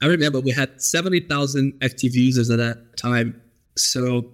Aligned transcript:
I 0.00 0.06
remember 0.06 0.40
we 0.40 0.52
had 0.52 0.80
70,000 0.80 1.78
active 1.82 2.14
users 2.14 2.50
at 2.50 2.58
that 2.58 2.96
time. 2.96 3.40
So 3.76 4.30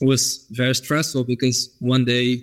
it 0.00 0.06
was 0.06 0.46
very 0.50 0.74
stressful 0.74 1.24
because 1.24 1.74
one 1.78 2.04
day, 2.04 2.42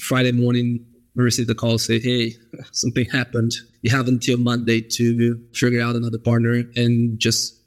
Friday 0.00 0.32
morning, 0.32 0.84
we 1.14 1.24
received 1.24 1.48
a 1.48 1.54
call 1.54 1.78
say, 1.78 1.98
Hey, 1.98 2.34
something 2.72 3.06
happened. 3.06 3.54
You 3.82 3.90
have 3.90 4.08
until 4.08 4.38
Monday 4.38 4.82
to 4.82 5.40
figure 5.54 5.80
out 5.80 5.96
another 5.96 6.18
partner 6.18 6.64
and 6.76 7.18
just 7.18 7.60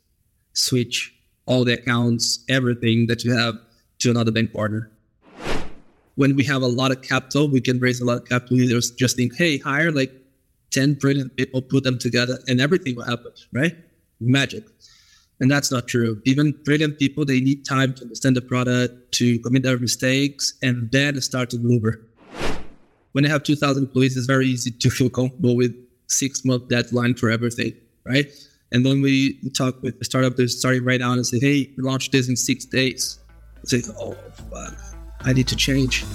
switch 0.53 1.13
all 1.45 1.65
the 1.65 1.73
accounts, 1.73 2.43
everything 2.47 3.07
that 3.07 3.23
you 3.23 3.35
have 3.35 3.55
to 3.99 4.11
another 4.11 4.31
bank 4.31 4.53
partner. 4.53 4.91
When 6.15 6.35
we 6.35 6.43
have 6.43 6.61
a 6.61 6.67
lot 6.67 6.91
of 6.91 7.01
capital, 7.01 7.49
we 7.49 7.61
can 7.61 7.79
raise 7.79 8.01
a 8.01 8.05
lot 8.05 8.17
of 8.21 8.25
capital. 8.25 8.57
Leaders 8.57 8.91
just 8.91 9.15
think, 9.15 9.35
hey, 9.35 9.57
hire 9.57 9.91
like 9.91 10.11
10 10.71 10.95
brilliant 10.95 11.35
people, 11.35 11.61
put 11.61 11.83
them 11.83 11.97
together, 11.97 12.39
and 12.47 12.61
everything 12.61 12.95
will 12.95 13.05
happen, 13.05 13.31
right? 13.53 13.75
Magic. 14.19 14.63
And 15.39 15.49
that's 15.49 15.71
not 15.71 15.87
true. 15.87 16.21
Even 16.25 16.51
brilliant 16.65 16.99
people, 16.99 17.25
they 17.25 17.39
need 17.39 17.65
time 17.65 17.93
to 17.95 18.03
understand 18.03 18.35
the 18.35 18.41
product, 18.41 19.11
to 19.13 19.39
commit 19.39 19.63
their 19.63 19.79
mistakes, 19.79 20.53
and 20.61 20.91
then 20.91 21.19
start 21.21 21.49
to 21.51 21.57
deliver. 21.57 22.05
When 23.13 23.23
you 23.23 23.29
have 23.29 23.43
2,000 23.43 23.83
employees, 23.83 24.17
it's 24.17 24.27
very 24.27 24.47
easy 24.47 24.71
to 24.71 24.89
feel 24.89 25.09
comfortable 25.09 25.55
with 25.55 25.75
six 26.07 26.43
month 26.43 26.67
deadline 26.67 27.15
for 27.15 27.29
everything, 27.29 27.73
right? 28.05 28.27
And 28.71 28.85
when 28.85 29.01
we 29.01 29.39
talk 29.55 29.81
with 29.81 29.97
the 29.97 30.05
startup 30.05 30.35
that's 30.35 30.57
starting 30.57 30.83
right 30.83 30.99
now 30.99 31.13
and 31.13 31.25
say, 31.25 31.39
hey, 31.39 31.73
we 31.75 31.83
launched 31.83 32.11
this 32.11 32.29
in 32.29 32.35
six 32.35 32.65
days, 32.65 33.17
it's 33.63 33.73
like, 33.73 33.85
oh, 33.97 34.15
fuck, 34.51 34.77
I 35.21 35.33
need 35.33 35.47
to 35.47 35.55
change. 35.55 36.05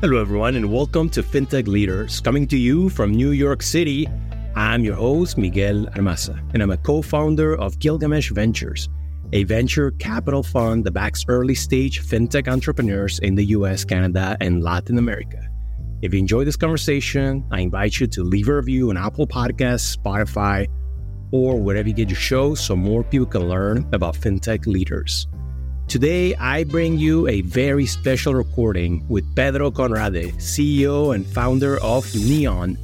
Hello, 0.00 0.18
everyone, 0.18 0.56
and 0.56 0.72
welcome 0.72 1.10
to 1.10 1.22
FinTech 1.22 1.66
Leaders, 1.66 2.20
coming 2.20 2.46
to 2.46 2.56
you 2.56 2.88
from 2.88 3.12
New 3.12 3.32
York 3.32 3.62
City. 3.62 4.08
I'm 4.56 4.82
your 4.82 4.94
host, 4.94 5.36
Miguel 5.36 5.84
Armaza, 5.94 6.40
and 6.54 6.62
I'm 6.62 6.70
a 6.70 6.78
co 6.78 7.02
founder 7.02 7.54
of 7.54 7.78
Gilgamesh 7.80 8.30
Ventures, 8.30 8.88
a 9.34 9.44
venture 9.44 9.90
capital 9.90 10.42
fund 10.42 10.86
that 10.86 10.92
backs 10.92 11.26
early 11.28 11.54
stage 11.54 12.00
FinTech 12.00 12.48
entrepreneurs 12.48 13.18
in 13.18 13.34
the 13.34 13.44
US, 13.56 13.84
Canada, 13.84 14.38
and 14.40 14.62
Latin 14.64 14.96
America. 14.96 15.46
If 16.00 16.14
you 16.14 16.20
enjoy 16.20 16.46
this 16.46 16.56
conversation, 16.56 17.44
I 17.50 17.60
invite 17.60 18.00
you 18.00 18.06
to 18.06 18.24
leave 18.24 18.48
a 18.48 18.56
review 18.56 18.88
on 18.88 18.96
Apple 18.96 19.26
Podcasts, 19.26 19.98
Spotify, 19.98 20.66
or 21.30 21.60
wherever 21.60 21.86
you 21.86 21.94
get 21.94 22.08
your 22.08 22.18
shows 22.18 22.58
so 22.58 22.74
more 22.74 23.04
people 23.04 23.26
can 23.26 23.50
learn 23.50 23.86
about 23.92 24.14
FinTech 24.14 24.66
leaders. 24.66 25.26
Today, 25.90 26.36
I 26.36 26.62
bring 26.62 26.98
you 26.98 27.26
a 27.26 27.40
very 27.40 27.84
special 27.84 28.32
recording 28.32 29.04
with 29.08 29.24
Pedro 29.34 29.72
Conrade, 29.72 30.34
CEO 30.34 31.16
and 31.16 31.26
founder 31.26 31.82
of 31.82 32.06
Neon, 32.14 32.78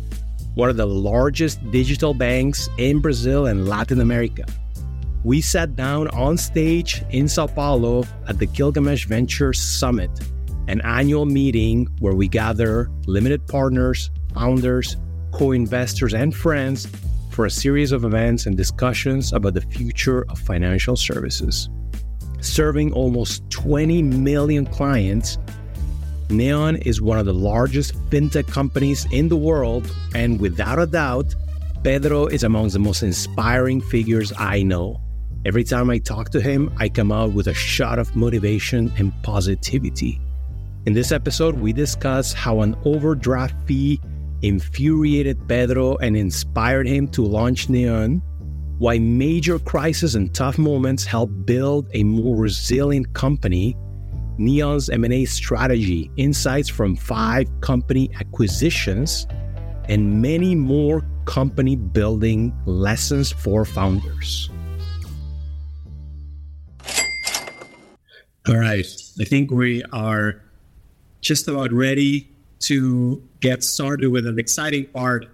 one 0.56 0.70
of 0.70 0.76
the 0.76 0.88
largest 0.88 1.60
digital 1.70 2.14
banks 2.14 2.68
in 2.78 2.98
Brazil 2.98 3.46
and 3.46 3.68
Latin 3.68 4.00
America. 4.00 4.44
We 5.22 5.40
sat 5.40 5.76
down 5.76 6.08
on 6.08 6.36
stage 6.36 7.04
in 7.10 7.28
Sao 7.28 7.46
Paulo 7.46 8.02
at 8.26 8.40
the 8.40 8.46
Gilgamesh 8.46 9.06
Ventures 9.06 9.60
Summit, 9.60 10.10
an 10.66 10.80
annual 10.80 11.26
meeting 11.26 11.86
where 12.00 12.16
we 12.16 12.26
gather 12.26 12.90
limited 13.06 13.46
partners, 13.46 14.10
founders, 14.34 14.96
co 15.30 15.52
investors, 15.52 16.12
and 16.12 16.34
friends 16.34 16.88
for 17.30 17.46
a 17.46 17.50
series 17.50 17.92
of 17.92 18.04
events 18.04 18.46
and 18.46 18.56
discussions 18.56 19.32
about 19.32 19.54
the 19.54 19.60
future 19.60 20.26
of 20.28 20.40
financial 20.40 20.96
services 20.96 21.68
serving 22.40 22.92
almost 22.92 23.48
20 23.50 24.02
million 24.02 24.66
clients. 24.66 25.38
Neon 26.28 26.76
is 26.76 27.00
one 27.00 27.18
of 27.18 27.26
the 27.26 27.34
largest 27.34 27.94
fintech 28.10 28.48
companies 28.48 29.06
in 29.12 29.28
the 29.28 29.36
world, 29.36 29.92
and 30.14 30.40
without 30.40 30.78
a 30.78 30.86
doubt, 30.86 31.34
Pedro 31.84 32.26
is 32.26 32.42
among 32.42 32.68
the 32.70 32.78
most 32.78 33.02
inspiring 33.02 33.80
figures 33.80 34.32
I 34.36 34.62
know. 34.62 35.00
Every 35.44 35.62
time 35.62 35.90
I 35.90 35.98
talk 35.98 36.30
to 36.30 36.40
him, 36.40 36.72
I 36.78 36.88
come 36.88 37.12
out 37.12 37.32
with 37.32 37.46
a 37.46 37.54
shot 37.54 38.00
of 38.00 38.16
motivation 38.16 38.92
and 38.98 39.12
positivity. 39.22 40.20
In 40.86 40.92
this 40.92 41.12
episode, 41.12 41.56
we 41.56 41.72
discuss 41.72 42.32
how 42.32 42.62
an 42.62 42.76
overdraft 42.84 43.54
fee 43.66 44.00
infuriated 44.42 45.46
Pedro 45.46 45.96
and 45.98 46.16
inspired 46.16 46.88
him 46.88 47.06
to 47.08 47.22
launch 47.22 47.68
Neon 47.68 48.22
why 48.78 48.98
major 48.98 49.58
crises 49.58 50.14
and 50.14 50.34
tough 50.34 50.58
moments 50.58 51.04
help 51.04 51.30
build 51.44 51.88
a 51.94 52.04
more 52.04 52.36
resilient 52.36 53.12
company, 53.14 53.76
Neon's 54.38 54.90
M&A 54.90 55.24
strategy, 55.24 56.10
insights 56.16 56.68
from 56.68 56.94
five 56.94 57.48
company 57.62 58.10
acquisitions, 58.20 59.26
and 59.88 60.20
many 60.20 60.54
more 60.54 61.02
company 61.24 61.76
building 61.76 62.54
lessons 62.66 63.32
for 63.32 63.64
founders. 63.64 64.50
All 68.48 68.56
right, 68.56 68.86
I 69.20 69.24
think 69.24 69.50
we 69.50 69.82
are 69.92 70.42
just 71.20 71.48
about 71.48 71.72
ready 71.72 72.30
to 72.60 73.22
get 73.40 73.64
started 73.64 74.10
with 74.10 74.26
an 74.26 74.38
exciting 74.38 74.86
part 74.86 75.26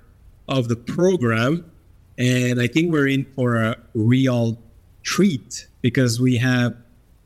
of 0.49 0.69
the 0.69 0.77
program. 0.77 1.72
And 2.19 2.61
I 2.61 2.67
think 2.67 2.93
we're 2.93 3.09
in 3.09 3.27
for 3.35 3.57
a 3.57 3.77
real 3.95 4.59
treat 5.03 5.67
because 5.81 6.21
we 6.21 6.37
have 6.37 6.77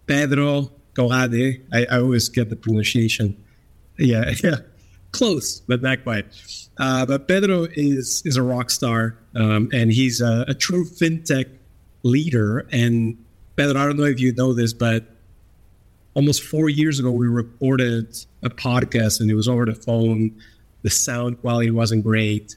Pedro 0.07 0.71
Conrade. 0.95 1.67
I, 1.73 1.87
I 1.87 1.99
always 1.99 2.29
get 2.29 2.51
the 2.51 2.57
pronunciation. 2.57 3.37
Yeah, 3.99 4.33
yeah, 4.45 4.57
close, 5.13 5.61
but 5.61 5.83
not 5.83 6.03
quite. 6.03 6.27
Uh, 6.79 7.07
but 7.07 7.27
Pedro 7.27 7.67
is 7.73 8.23
is 8.25 8.37
a 8.37 8.43
rock 8.43 8.71
star, 8.71 9.19
um, 9.35 9.71
and 9.73 9.91
he's 9.91 10.21
a, 10.21 10.45
a, 10.49 10.55
true 10.55 10.85
fintech 10.85 11.47
leader. 12.03 12.67
And 12.71 13.17
Pedro, 13.57 13.81
I 13.81 13.87
don't 13.87 13.97
know 13.97 14.05
if 14.05 14.21
you 14.21 14.35
know 14.35 14.53
this, 14.53 14.75
but 14.75 15.07
almost 16.15 16.43
four 16.43 16.69
years 16.69 16.99
ago, 16.99 17.11
we 17.11 17.27
recorded 17.29 18.15
a 18.43 18.51
podcast, 18.51 19.21
and 19.21 19.31
it 19.31 19.35
was 19.35 19.49
over 19.49 19.65
the 19.65 19.75
phone. 19.75 20.41
The 20.83 20.91
sound 20.91 21.41
quality 21.41 21.71
wasn't 21.71 22.05
great 22.05 22.57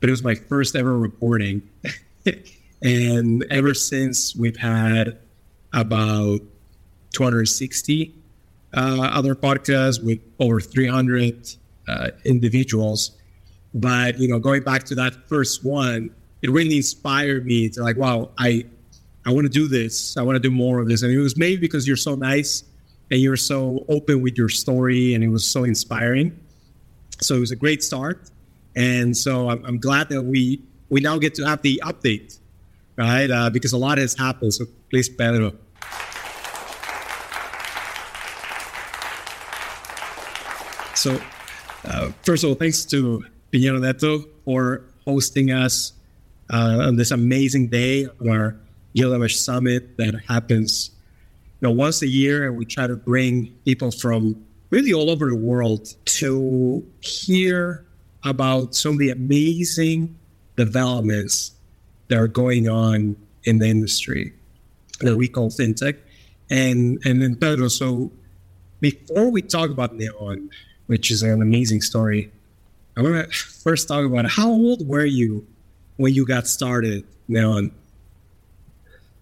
but 0.00 0.08
it 0.08 0.12
was 0.12 0.22
my 0.22 0.34
first 0.34 0.76
ever 0.76 0.98
reporting. 0.98 1.62
and 2.82 3.44
ever 3.50 3.74
since, 3.74 4.36
we've 4.36 4.56
had 4.56 5.18
about 5.72 6.40
260 7.12 8.14
uh, 8.74 9.10
other 9.12 9.34
podcasts 9.34 10.02
with 10.02 10.20
over 10.38 10.60
300 10.60 11.48
uh, 11.88 12.10
individuals. 12.24 13.12
But 13.74 14.18
you 14.18 14.28
know, 14.28 14.38
going 14.38 14.62
back 14.62 14.84
to 14.84 14.94
that 14.96 15.28
first 15.28 15.64
one, 15.64 16.14
it 16.42 16.50
really 16.50 16.76
inspired 16.76 17.46
me 17.46 17.68
to 17.70 17.82
like, 17.82 17.96
wow, 17.96 18.30
I 18.38 18.66
I 19.24 19.32
want 19.32 19.44
to 19.44 19.52
do 19.52 19.66
this. 19.66 20.16
I 20.16 20.22
want 20.22 20.36
to 20.36 20.40
do 20.40 20.50
more 20.50 20.78
of 20.78 20.88
this. 20.88 21.02
And 21.02 21.12
it 21.12 21.18
was 21.18 21.36
maybe 21.36 21.56
because 21.56 21.86
you're 21.86 21.96
so 21.96 22.14
nice 22.14 22.62
and 23.10 23.20
you're 23.20 23.36
so 23.36 23.84
open 23.88 24.20
with 24.20 24.36
your 24.36 24.48
story, 24.48 25.14
and 25.14 25.22
it 25.22 25.28
was 25.28 25.44
so 25.44 25.64
inspiring. 25.64 26.38
So 27.20 27.36
it 27.36 27.40
was 27.40 27.50
a 27.50 27.56
great 27.56 27.82
start. 27.82 28.30
And 28.76 29.16
so 29.16 29.48
I'm, 29.48 29.64
I'm 29.64 29.78
glad 29.78 30.10
that 30.10 30.22
we 30.22 30.62
we 30.90 31.00
now 31.00 31.18
get 31.18 31.34
to 31.36 31.46
have 31.46 31.62
the 31.62 31.82
update, 31.84 32.38
right? 32.96 33.30
Uh, 33.30 33.50
because 33.50 33.72
a 33.72 33.78
lot 33.78 33.98
has 33.98 34.14
happened. 34.14 34.54
So 34.54 34.66
please, 34.90 35.08
Pedro. 35.08 35.54
So, 40.94 41.20
uh, 41.84 42.10
first 42.22 42.42
of 42.42 42.50
all, 42.50 42.54
thanks 42.54 42.84
to 42.86 43.24
Pinheiro 43.52 43.80
Neto 43.80 44.24
for 44.44 44.84
hosting 45.04 45.50
us 45.50 45.92
uh, 46.50 46.78
on 46.86 46.96
this 46.96 47.10
amazing 47.10 47.68
day 47.68 48.06
on 48.20 48.28
our 48.28 48.56
Gilgamesh 48.94 49.36
Summit 49.36 49.96
that 49.98 50.14
happens 50.28 50.90
you 51.60 51.68
know, 51.68 51.74
once 51.74 52.02
a 52.02 52.08
year. 52.08 52.48
And 52.48 52.56
we 52.56 52.64
try 52.64 52.86
to 52.86 52.96
bring 52.96 53.54
people 53.64 53.90
from 53.90 54.44
really 54.70 54.92
all 54.92 55.10
over 55.10 55.28
the 55.28 55.36
world 55.36 55.94
to 56.06 56.84
hear 57.00 57.85
about 58.26 58.74
some 58.74 58.92
of 58.92 58.98
the 58.98 59.10
amazing 59.10 60.18
developments 60.56 61.52
that 62.08 62.18
are 62.18 62.28
going 62.28 62.68
on 62.68 63.16
in 63.44 63.58
the 63.58 63.66
industry 63.66 64.32
that 65.00 65.16
we 65.16 65.28
call 65.28 65.50
fintech. 65.50 65.96
And 66.50 66.98
and 67.04 67.22
then 67.22 67.36
Pedro, 67.36 67.68
so 67.68 68.10
before 68.80 69.30
we 69.30 69.42
talk 69.42 69.70
about 69.70 69.94
Neon, 69.94 70.50
which 70.86 71.10
is 71.10 71.22
an 71.22 71.42
amazing 71.42 71.80
story, 71.80 72.30
I 72.96 73.02
want 73.02 73.30
to 73.30 73.36
first 73.36 73.88
talk 73.88 74.04
about 74.04 74.26
how 74.30 74.50
old 74.50 74.86
were 74.86 75.04
you 75.04 75.46
when 75.96 76.14
you 76.14 76.26
got 76.26 76.46
started, 76.46 77.04
Neon? 77.28 77.72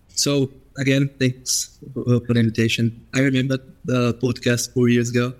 So 0.08 0.50
again, 0.78 1.10
thanks 1.18 1.78
for 1.92 2.20
the 2.20 2.40
invitation. 2.40 3.06
I 3.14 3.20
remember 3.20 3.58
the 3.84 4.14
podcast 4.14 4.72
four 4.72 4.88
years 4.88 5.10
ago. 5.10 5.34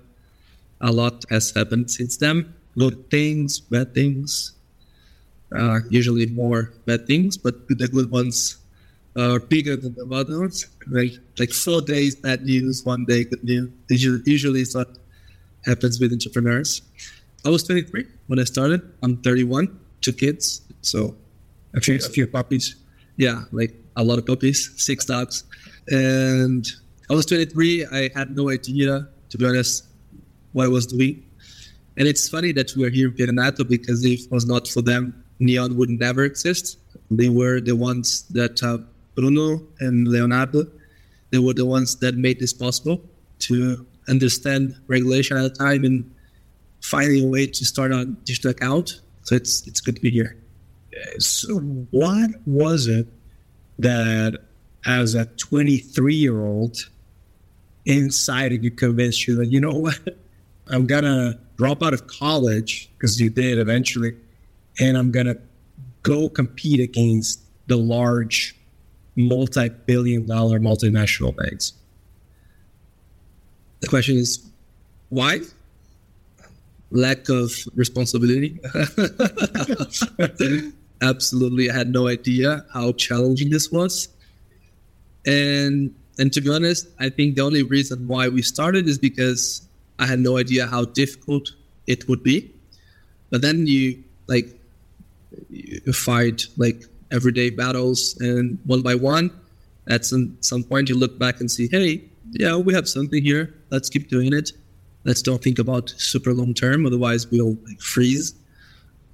A 0.81 0.91
lot 0.91 1.23
has 1.29 1.51
happened 1.51 1.89
since 1.89 2.17
then 2.17 2.53
good 2.77 3.09
things, 3.09 3.59
bad 3.59 3.93
things. 3.93 4.53
Uh, 5.55 5.79
usually 5.89 6.25
more 6.27 6.73
bad 6.85 7.07
things, 7.07 7.37
but 7.37 7.67
the 7.67 7.87
good 7.87 8.11
ones 8.11 8.57
are 9.17 9.39
bigger 9.39 9.75
than 9.75 9.93
the 9.95 10.05
others. 10.11 10.67
Like 10.87 11.13
like 11.39 11.51
four 11.51 11.81
days 11.81 12.15
bad 12.15 12.43
news, 12.43 12.83
one 12.83 13.05
day 13.05 13.23
good 13.23 13.43
news. 13.43 13.69
Usually, 13.89 14.21
usually 14.25 14.61
it's 14.61 14.75
what 14.75 14.97
happens 15.65 15.99
with 15.99 16.11
entrepreneurs. 16.11 16.81
I 17.45 17.49
was 17.49 17.63
23 17.63 18.05
when 18.27 18.39
I 18.39 18.43
started. 18.43 18.81
I'm 19.03 19.17
31, 19.17 19.79
two 20.01 20.13
kids, 20.13 20.61
so 20.81 21.15
a 21.73 21.81
few, 21.81 21.95
a 21.95 21.99
few 21.99 22.27
puppies. 22.27 22.75
Yeah, 23.17 23.43
like 23.51 23.73
a 23.95 24.03
lot 24.03 24.17
of 24.17 24.25
puppies, 24.25 24.71
six 24.77 25.05
dogs, 25.05 25.43
and 25.87 26.67
I 27.09 27.13
was 27.13 27.25
23. 27.27 27.85
I 27.85 28.09
had 28.15 28.35
no 28.35 28.49
idea, 28.49 29.07
to 29.29 29.37
be 29.37 29.45
honest, 29.45 29.85
what 30.53 30.65
I 30.65 30.67
was 30.67 30.87
doing. 30.87 31.24
And 31.97 32.07
it's 32.07 32.27
funny 32.27 32.51
that 32.53 32.71
we're 32.75 32.89
here 32.89 33.07
in 33.07 33.13
Pinheiro 33.13 33.33
Neto 33.33 33.63
because 33.63 34.03
if 34.03 34.25
it 34.25 34.31
was 34.31 34.45
not 34.45 34.67
for 34.67 34.81
them, 34.81 35.23
Neon 35.39 35.77
would 35.77 35.89
never 35.89 36.23
exist. 36.23 36.77
They 37.09 37.29
were 37.29 37.61
the 37.61 37.75
ones 37.75 38.23
that 38.29 38.61
uh, 38.63 38.79
Bruno 39.15 39.61
and 39.79 40.07
Leonardo, 40.07 40.67
they 41.31 41.39
were 41.39 41.53
the 41.53 41.65
ones 41.65 41.95
that 41.97 42.15
made 42.15 42.39
this 42.39 42.53
possible 42.53 43.01
to 43.39 43.85
understand 44.07 44.75
regulation 44.87 45.37
at 45.37 45.43
the 45.43 45.49
time 45.49 45.83
and 45.83 46.09
finding 46.81 47.25
a 47.25 47.27
way 47.27 47.47
to 47.47 47.65
start 47.65 47.91
a 47.91 48.05
digital 48.05 48.51
account. 48.51 49.01
So 49.23 49.35
it's 49.35 49.65
it's 49.67 49.81
good 49.81 49.95
to 49.95 50.01
be 50.01 50.11
here. 50.11 50.37
So 51.19 51.59
what 51.91 52.31
was 52.45 52.87
it 52.87 53.07
that 53.79 54.37
as 54.85 55.15
a 55.15 55.25
23 55.25 56.15
year 56.15 56.45
old 56.45 56.89
inside 57.85 58.63
you 58.63 58.71
convinced 58.71 59.27
you 59.27 59.35
that 59.35 59.47
you 59.47 59.59
know 59.59 59.73
what 59.73 59.99
I'm 60.67 60.87
gonna 60.87 61.39
drop 61.57 61.83
out 61.83 61.93
of 61.93 62.07
college 62.07 62.89
because 62.93 63.19
you 63.19 63.29
did 63.29 63.59
eventually, 63.59 64.15
and 64.79 64.97
I'm 64.97 65.11
gonna 65.11 65.37
go 66.03 66.29
compete 66.29 66.79
against 66.79 67.41
the 67.67 67.77
large 67.77 68.55
multi-billion 69.15 70.25
dollar 70.25 70.59
multinational 70.59 71.35
banks. 71.35 71.73
The 73.81 73.87
question 73.87 74.17
is 74.17 74.45
why? 75.09 75.41
Lack 76.91 77.29
of 77.29 77.51
responsibility. 77.75 78.59
Absolutely. 81.01 81.69
I 81.69 81.73
had 81.73 81.89
no 81.89 82.07
idea 82.07 82.65
how 82.73 82.93
challenging 82.93 83.49
this 83.49 83.71
was. 83.71 84.07
And 85.25 85.93
and 86.17 86.31
to 86.33 86.41
be 86.41 86.49
honest, 86.49 86.87
I 86.99 87.09
think 87.09 87.35
the 87.35 87.41
only 87.41 87.63
reason 87.63 88.07
why 88.07 88.29
we 88.29 88.41
started 88.41 88.87
is 88.87 88.97
because 88.97 89.67
I 89.99 90.05
had 90.05 90.19
no 90.19 90.37
idea 90.37 90.67
how 90.67 90.85
difficult 90.85 91.51
it 91.87 92.07
would 92.07 92.23
be. 92.23 92.51
But 93.29 93.41
then 93.41 93.67
you 93.67 94.03
like 94.27 94.59
you 95.49 95.93
fight 95.93 96.47
like 96.57 96.85
everyday 97.11 97.49
battles, 97.49 98.17
and 98.19 98.57
one 98.65 98.81
by 98.81 98.95
one, 98.95 99.31
at 99.89 100.05
some 100.05 100.37
some 100.41 100.63
point 100.63 100.89
you 100.89 100.95
look 100.95 101.17
back 101.19 101.39
and 101.39 101.49
see, 101.49 101.67
hey, 101.71 102.03
yeah, 102.31 102.55
we 102.55 102.73
have 102.73 102.87
something 102.87 103.23
here. 103.23 103.53
Let's 103.69 103.89
keep 103.89 104.09
doing 104.09 104.33
it. 104.33 104.51
Let's 105.03 105.21
don't 105.21 105.41
think 105.41 105.59
about 105.59 105.93
super 105.97 106.33
long 106.33 106.53
term, 106.53 106.85
otherwise 106.85 107.29
we'll 107.29 107.57
like, 107.65 107.79
freeze. 107.79 108.33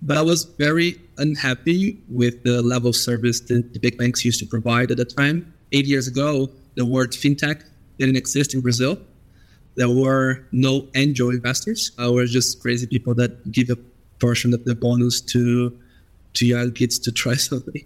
But 0.02 0.18
I 0.18 0.22
was 0.22 0.46
very 0.46 1.00
unhappy 1.18 2.02
with 2.10 2.44
the 2.44 2.62
level 2.62 2.90
of 2.90 2.96
service 2.96 3.40
that 3.42 3.74
the 3.74 3.80
big 3.80 3.98
banks 3.98 4.26
used 4.26 4.40
to 4.40 4.46
provide 4.46 4.90
at 4.90 4.98
the 4.98 5.06
time. 5.06 5.54
Eight 5.74 5.86
years 5.86 6.08
ago, 6.08 6.50
the 6.76 6.86
word 6.86 7.12
fintech 7.12 7.64
didn't 8.00 8.16
exist 8.16 8.54
in 8.54 8.62
Brazil. 8.62 8.98
There 9.76 9.90
were 9.90 10.46
no 10.52 10.88
angel 10.96 11.30
investors. 11.30 11.92
There 11.98 12.12
were 12.12 12.26
just 12.26 12.62
crazy 12.62 12.88
people 12.88 13.14
that 13.16 13.52
give 13.52 13.70
a 13.70 13.78
portion 14.20 14.54
of 14.54 14.64
the 14.66 14.76
bonus 14.76 15.22
to 15.22 15.78
to 16.34 16.46
young 16.46 16.72
kids 16.72 17.00
to 17.00 17.12
try 17.12 17.36
something. 17.50 17.86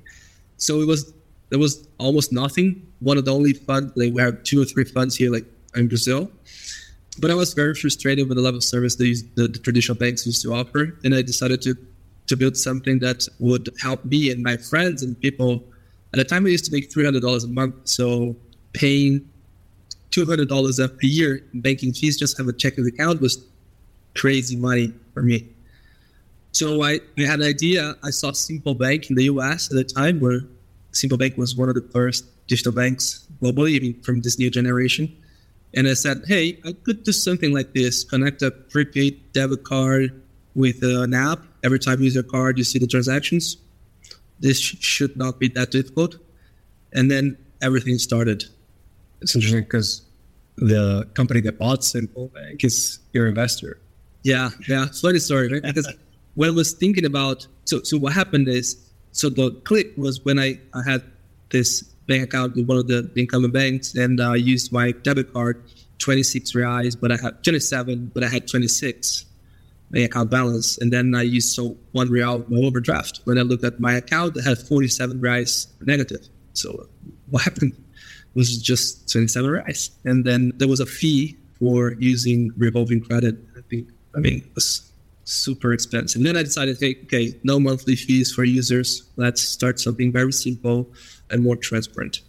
So 0.57 0.81
it 0.81 0.87
was 0.87 1.13
there 1.49 1.59
was 1.59 1.87
almost 1.99 2.31
nothing. 2.31 2.85
One 2.99 3.17
of 3.17 3.25
the 3.25 3.33
only 3.33 3.53
funds 3.53 3.93
like 3.95 4.13
we 4.13 4.21
have 4.21 4.43
two 4.43 4.61
or 4.61 4.65
three 4.65 4.83
funds 4.83 5.15
here 5.15 5.31
like 5.31 5.45
in 5.75 5.87
Brazil. 5.87 6.31
But 7.19 7.31
I 7.31 7.35
was 7.35 7.53
very 7.53 7.73
frustrated 7.73 8.27
with 8.27 8.38
the 8.38 8.43
level 8.43 8.57
of 8.57 8.63
service 8.63 8.95
the, 8.95 9.15
the, 9.35 9.47
the 9.47 9.59
traditional 9.59 9.97
banks 9.97 10.25
used 10.25 10.41
to 10.41 10.53
offer, 10.53 10.97
and 11.03 11.15
I 11.15 11.21
decided 11.21 11.61
to 11.63 11.75
to 12.27 12.35
build 12.35 12.57
something 12.57 12.99
that 12.99 13.27
would 13.39 13.69
help 13.81 14.03
me 14.03 14.31
and 14.31 14.41
my 14.41 14.57
friends 14.57 15.03
and 15.03 15.19
people. 15.19 15.63
At 16.11 16.17
the 16.17 16.23
time, 16.23 16.45
I 16.45 16.49
used 16.49 16.65
to 16.65 16.71
make 16.71 16.91
three 16.91 17.05
hundred 17.05 17.21
dollars 17.21 17.43
a 17.43 17.47
month, 17.47 17.75
so 17.83 18.35
paying 18.73 19.29
two 20.11 20.25
hundred 20.25 20.49
dollars 20.49 20.79
a 20.79 20.89
year 21.01 21.41
in 21.53 21.61
banking 21.61 21.93
fees 21.93 22.17
just 22.17 22.37
have 22.37 22.47
a 22.47 22.53
checking 22.53 22.85
account 22.85 23.21
was 23.21 23.45
crazy 24.15 24.55
money 24.55 24.93
for 25.13 25.21
me. 25.21 25.47
So 26.51 26.83
I, 26.83 27.01
I 27.17 27.21
had 27.23 27.41
an 27.41 27.47
idea. 27.47 27.95
I 28.01 28.11
saw 28.11 28.31
Simple 28.31 28.75
Bank 28.75 29.09
in 29.09 29.15
the 29.15 29.25
US 29.25 29.69
at 29.69 29.75
the 29.75 29.83
time, 29.83 30.19
where 30.21 30.41
Simple 30.93 31.17
Bank 31.17 31.37
was 31.37 31.55
one 31.55 31.67
of 31.67 31.75
the 31.75 31.81
first 31.81 32.25
digital 32.47 32.71
banks 32.71 33.27
globally, 33.41 33.71
even 33.71 34.01
from 34.01 34.21
this 34.21 34.39
new 34.39 34.49
generation. 34.49 35.13
And 35.73 35.87
I 35.87 35.93
said, 35.93 36.23
hey, 36.27 36.57
I 36.65 36.71
could 36.71 37.03
do 37.03 37.11
something 37.11 37.53
like 37.53 37.73
this 37.73 38.05
connect 38.05 38.41
a 38.41 38.51
prepaid 38.51 39.33
debit 39.33 39.65
card 39.65 40.21
with 40.55 40.81
an 40.83 41.13
app. 41.13 41.39
Every 41.63 41.79
time 41.79 41.99
you 41.99 42.05
use 42.05 42.15
your 42.15 42.23
card, 42.23 42.57
you 42.57 42.63
see 42.63 42.79
the 42.79 42.87
transactions. 42.87 43.57
This 44.39 44.59
should 44.59 45.17
not 45.17 45.39
be 45.39 45.49
that 45.49 45.71
difficult. 45.71 46.15
And 46.93 47.11
then 47.11 47.37
everything 47.61 47.97
started. 47.97 48.45
It's 49.21 49.35
interesting 49.35 49.63
because 49.63 50.01
the 50.57 51.07
company 51.13 51.41
that 51.41 51.57
bought 51.57 51.83
Simple 51.83 52.29
Bank 52.29 52.63
is 52.63 53.00
your 53.13 53.27
investor. 53.27 53.79
Yeah, 54.23 54.50
yeah. 54.67 54.88
Funny 54.88 55.19
story, 55.19 55.51
right? 55.51 55.62
Because 55.62 55.91
when 56.35 56.50
I 56.50 56.53
was 56.53 56.73
thinking 56.73 57.06
about 57.06 57.47
so 57.65 57.81
so 57.83 57.97
what 57.97 58.13
happened 58.13 58.47
is 58.47 58.77
so 59.12 59.29
the 59.29 59.51
click 59.63 59.94
was 59.97 60.23
when 60.23 60.38
I, 60.38 60.59
I 60.73 60.83
had 60.88 61.03
this 61.50 61.81
bank 62.07 62.23
account 62.23 62.56
with 62.56 62.67
one 62.67 62.77
of 62.77 62.88
the 62.88 63.09
incumbent 63.15 63.53
banks 63.53 63.95
and 63.95 64.21
I 64.21 64.35
used 64.35 64.71
my 64.71 64.91
debit 64.91 65.33
card 65.33 65.63
26 66.00 66.51
reais 66.51 67.00
but 67.00 67.12
I 67.12 67.17
had 67.17 67.44
27 67.44 68.12
but 68.13 68.23
I 68.23 68.27
had 68.27 68.47
26 68.47 69.25
bank 69.91 70.06
account 70.06 70.29
balance 70.29 70.77
and 70.77 70.91
then 70.91 71.15
I 71.15 71.23
used 71.23 71.56
so 71.56 71.77
one 71.94 72.09
real 72.09 72.45
my 72.47 72.59
overdraft 72.59 73.21
when 73.23 73.38
I 73.38 73.41
looked 73.41 73.63
at 73.63 73.79
my 73.79 73.94
account 73.94 74.38
I 74.38 74.50
had 74.50 74.59
47 74.59 75.19
reais 75.19 75.67
negative 75.81 76.27
so 76.53 76.88
what 77.29 77.44
happened 77.44 77.73
was 78.35 78.61
just 78.61 79.09
27 79.11 79.49
reais 79.49 79.89
and 80.03 80.25
then 80.25 80.51
there 80.57 80.67
was 80.67 80.79
a 80.79 80.85
fee 80.85 81.37
for 81.57 81.93
using 81.99 82.51
revolving 82.57 83.01
credit 83.01 83.35
I 83.57 83.61
think 83.69 83.89
I 84.15 84.19
mean 84.19 84.39
it 84.39 84.55
was 84.55 84.91
super 85.25 85.73
expensive. 85.73 86.19
And 86.19 86.25
then 86.25 86.37
I 86.37 86.43
decided, 86.43 86.77
hey, 86.79 86.95
okay, 87.03 87.37
no 87.43 87.59
monthly 87.59 87.95
fees 87.95 88.31
for 88.31 88.43
users. 88.43 89.03
Let's 89.17 89.41
start 89.41 89.79
something 89.79 90.11
very 90.11 90.31
simple 90.31 90.87
and 91.29 91.43
more 91.43 91.55
transparent. 91.55 92.21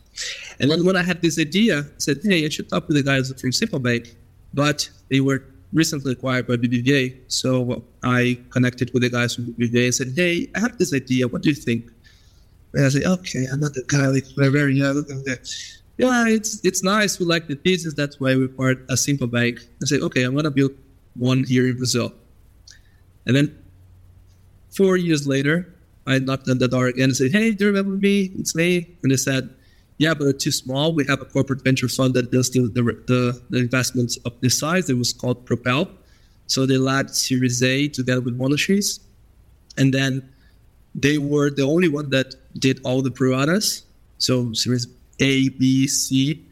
And 0.58 0.70
then 0.70 0.84
when 0.84 0.96
I 0.96 1.02
had 1.02 1.20
this 1.20 1.38
idea, 1.38 1.80
I 1.80 1.98
said, 1.98 2.18
hey, 2.24 2.44
I 2.44 2.48
should 2.48 2.70
talk 2.70 2.88
with 2.88 2.96
the 2.96 3.02
guys 3.02 3.32
from 3.38 3.52
Simple 3.52 3.78
Bank, 3.78 4.16
but 4.54 4.88
they 5.10 5.20
were 5.20 5.44
recently 5.72 6.12
acquired 6.12 6.46
by 6.46 6.56
BBVA. 6.56 7.20
So 7.28 7.84
I 8.02 8.40
connected 8.50 8.92
with 8.94 9.02
the 9.02 9.10
guys 9.10 9.34
from 9.34 9.52
BBVA 9.52 9.84
and 9.84 9.94
said, 9.94 10.12
hey, 10.16 10.48
I 10.54 10.60
have 10.60 10.78
this 10.78 10.94
idea. 10.94 11.28
What 11.28 11.42
do 11.42 11.50
you 11.50 11.54
think? 11.54 11.90
And 12.72 12.86
I 12.86 12.88
said, 12.88 13.04
okay, 13.04 13.46
I'm 13.52 13.60
not 13.60 13.74
the 13.74 13.84
guy, 13.86 14.06
like, 14.06 14.24
we're 14.36 14.50
very 14.50 14.74
young. 14.74 15.04
Yeah, 15.98 16.28
it's 16.28 16.60
it's 16.64 16.82
nice. 16.82 17.18
We 17.18 17.24
like 17.24 17.48
the 17.48 17.56
pieces. 17.56 17.94
That's 17.94 18.20
why 18.20 18.36
we 18.36 18.44
acquired 18.44 18.84
a 18.90 18.96
Simple 18.96 19.26
Bank. 19.26 19.60
I 19.82 19.86
said, 19.86 20.02
okay, 20.02 20.24
I'm 20.24 20.36
to 20.36 20.50
build 20.50 20.72
one 21.14 21.44
here 21.44 21.66
in 21.66 21.76
Brazil. 21.76 22.12
And 23.26 23.34
then 23.34 23.58
four 24.70 24.96
years 24.96 25.26
later, 25.26 25.74
I 26.06 26.18
knocked 26.18 26.48
on 26.48 26.58
the 26.58 26.68
door 26.68 26.86
again 26.86 27.04
and 27.04 27.16
said, 27.16 27.32
Hey, 27.32 27.50
do 27.52 27.64
you 27.64 27.70
remember 27.70 27.96
me? 27.96 28.30
It's 28.38 28.54
me. 28.54 28.96
And 29.02 29.10
they 29.10 29.16
said, 29.16 29.50
Yeah, 29.98 30.14
but 30.14 30.26
it's 30.28 30.44
too 30.44 30.52
small. 30.52 30.92
We 30.92 31.04
have 31.06 31.20
a 31.20 31.24
corporate 31.24 31.64
venture 31.64 31.88
fund 31.88 32.14
that 32.14 32.30
does 32.30 32.50
the, 32.50 32.60
the, 32.60 33.42
the 33.50 33.58
investments 33.58 34.16
of 34.18 34.32
this 34.40 34.58
size. 34.58 34.88
It 34.88 34.98
was 34.98 35.12
called 35.12 35.44
Propel. 35.44 35.88
So 36.46 36.64
they 36.64 36.78
led 36.78 37.10
Series 37.10 37.62
A 37.62 37.88
together 37.88 38.20
with 38.20 38.36
Monashees. 38.36 39.00
And 39.76 39.92
then 39.92 40.28
they 40.94 41.18
were 41.18 41.50
the 41.50 41.62
only 41.62 41.88
one 41.88 42.10
that 42.10 42.34
did 42.58 42.80
all 42.84 43.02
the 43.02 43.10
pro 43.10 43.58
So 44.18 44.52
Series 44.52 44.86
A, 45.20 45.48
B, 45.50 45.86
C. 45.86 46.44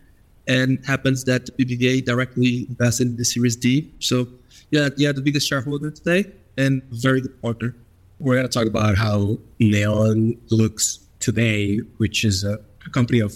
And 0.46 0.84
happens 0.84 1.24
that 1.24 1.46
BBVA 1.56 2.04
directly 2.04 2.66
invested 2.68 3.06
in 3.06 3.16
the 3.16 3.24
Series 3.24 3.56
D. 3.56 3.90
So 3.98 4.28
yeah, 4.70 4.88
yeah, 4.96 5.12
the 5.12 5.22
biggest 5.22 5.48
shareholder 5.48 5.90
today 5.90 6.30
and 6.58 6.82
very 6.90 7.20
good 7.20 7.40
partner. 7.40 7.74
We're 8.18 8.34
going 8.34 8.48
to 8.48 8.52
talk 8.52 8.66
about 8.66 8.96
how 8.96 9.38
Neon 9.58 10.36
looks 10.50 10.98
today, 11.20 11.78
which 11.96 12.24
is 12.24 12.44
a, 12.44 12.58
a 12.86 12.90
company 12.90 13.20
of 13.20 13.34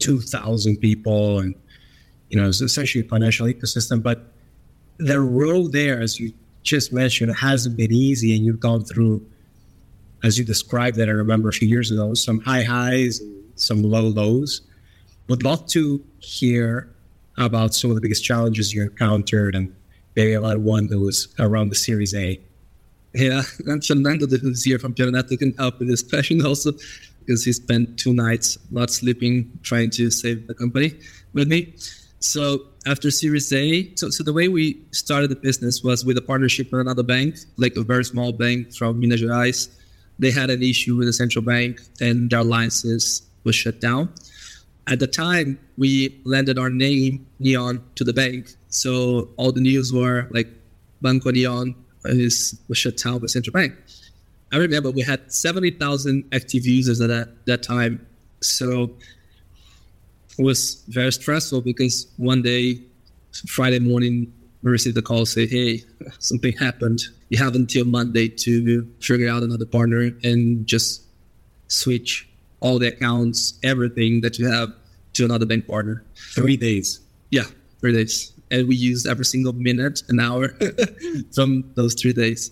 2,000 0.00 0.76
people 0.78 1.38
and, 1.40 1.54
you 2.30 2.40
know, 2.40 2.48
it's 2.48 2.60
essentially 2.60 3.04
a 3.04 3.08
financial 3.08 3.46
ecosystem. 3.46 4.02
But 4.02 4.32
the 4.98 5.20
road 5.20 5.72
there, 5.72 6.00
as 6.00 6.18
you 6.18 6.32
just 6.62 6.92
mentioned, 6.92 7.34
hasn't 7.36 7.76
been 7.76 7.92
easy. 7.92 8.36
And 8.36 8.44
you've 8.44 8.60
gone 8.60 8.84
through, 8.84 9.26
as 10.22 10.38
you 10.38 10.44
described 10.44 10.96
that, 10.96 11.08
I 11.08 11.12
remember 11.12 11.48
a 11.48 11.52
few 11.52 11.68
years 11.68 11.90
ago, 11.90 12.14
some 12.14 12.40
high 12.40 12.62
highs 12.62 13.20
and 13.20 13.37
some 13.60 13.82
low 13.82 14.02
lows. 14.02 14.62
Would 15.28 15.42
love 15.42 15.66
to 15.68 16.02
hear 16.20 16.88
about 17.36 17.74
some 17.74 17.90
of 17.90 17.94
the 17.94 18.00
biggest 18.00 18.24
challenges 18.24 18.72
you 18.72 18.82
encountered 18.82 19.54
and 19.54 19.74
maybe 20.16 20.32
about 20.32 20.60
one 20.60 20.88
that 20.88 20.98
was 20.98 21.28
around 21.38 21.68
the 21.68 21.76
Series 21.76 22.14
A. 22.14 22.40
Yeah, 23.14 23.42
and 23.66 23.84
Fernando, 23.84 24.26
who's 24.26 24.64
here 24.64 24.78
from 24.78 24.94
Pinheiro 24.94 25.12
Neto, 25.12 25.36
can 25.36 25.52
help 25.54 25.78
with 25.78 25.88
this 25.88 26.02
question 26.02 26.44
also. 26.44 26.72
because 27.28 27.44
he 27.44 27.52
spent 27.52 27.98
two 27.98 28.14
nights 28.14 28.56
not 28.70 28.90
sleeping 28.90 29.50
trying 29.62 29.90
to 29.90 30.10
save 30.10 30.46
the 30.46 30.54
company 30.54 30.94
with 31.34 31.46
me. 31.46 31.74
So 32.20 32.64
after 32.86 33.10
Series 33.10 33.52
A, 33.52 33.94
so, 33.96 34.08
so 34.08 34.24
the 34.24 34.32
way 34.32 34.48
we 34.48 34.82
started 34.92 35.30
the 35.30 35.36
business 35.36 35.82
was 35.82 36.06
with 36.06 36.16
a 36.16 36.22
partnership 36.22 36.72
with 36.72 36.80
another 36.80 37.02
bank, 37.02 37.36
like 37.58 37.76
a 37.76 37.82
very 37.82 38.04
small 38.04 38.32
bank 38.32 38.74
from 38.74 38.98
Minas 38.98 39.20
Gerais. 39.20 39.68
They 40.18 40.30
had 40.30 40.48
an 40.48 40.62
issue 40.62 40.96
with 40.96 41.06
the 41.06 41.12
central 41.12 41.44
bank 41.44 41.80
and 42.00 42.30
their 42.30 42.42
licenses 42.42 43.27
was 43.48 43.56
shut 43.56 43.80
down. 43.80 44.12
At 44.86 44.98
the 45.00 45.06
time, 45.06 45.58
we 45.76 46.20
landed 46.24 46.56
our 46.58 46.70
name 46.70 47.26
Neon 47.38 47.74
to 47.96 48.04
the 48.04 48.12
bank, 48.12 48.42
so 48.68 49.28
all 49.38 49.52
the 49.52 49.60
news 49.60 49.92
were 49.92 50.28
like 50.30 50.48
Banco 51.02 51.30
Neon 51.30 51.74
is 52.04 52.58
was 52.68 52.78
shut 52.78 52.96
down 52.96 53.18
by 53.18 53.26
central 53.26 53.52
bank. 53.52 53.72
I 54.52 54.56
remember 54.56 54.90
we 54.90 55.02
had 55.02 55.20
seventy 55.32 55.70
thousand 55.70 56.24
active 56.32 56.64
users 56.66 57.00
at 57.00 57.08
that, 57.08 57.28
that 57.46 57.62
time, 57.62 58.06
so 58.40 58.70
it 60.38 60.44
was 60.50 60.84
very 60.88 61.12
stressful 61.12 61.62
because 61.62 62.06
one 62.16 62.42
day, 62.42 62.80
Friday 63.46 63.80
morning, 63.80 64.32
we 64.62 64.70
received 64.70 64.96
a 64.98 65.02
call 65.02 65.24
say, 65.26 65.46
"Hey, 65.46 65.84
something 66.18 66.52
happened. 66.66 67.00
You 67.30 67.38
have 67.38 67.54
until 67.54 67.84
Monday 67.84 68.28
to 68.44 68.86
figure 69.00 69.28
out 69.28 69.42
another 69.42 69.66
partner 69.66 70.12
and 70.22 70.66
just 70.66 71.04
switch 71.68 72.27
all 72.60 72.78
the 72.78 72.88
accounts, 72.88 73.58
everything 73.62 74.20
that 74.22 74.38
you 74.38 74.50
have 74.50 74.72
to 75.14 75.24
another 75.24 75.46
bank 75.46 75.66
partner." 75.66 76.04
Three 76.34 76.56
days. 76.56 77.00
Yeah, 77.30 77.44
three 77.80 77.92
days, 77.92 78.32
and 78.50 78.68
we 78.68 78.76
used 78.76 79.06
every 79.06 79.24
single 79.24 79.52
minute, 79.52 80.02
an 80.08 80.20
hour 80.20 80.56
from 81.34 81.70
those 81.74 81.94
three 81.94 82.12
days. 82.12 82.50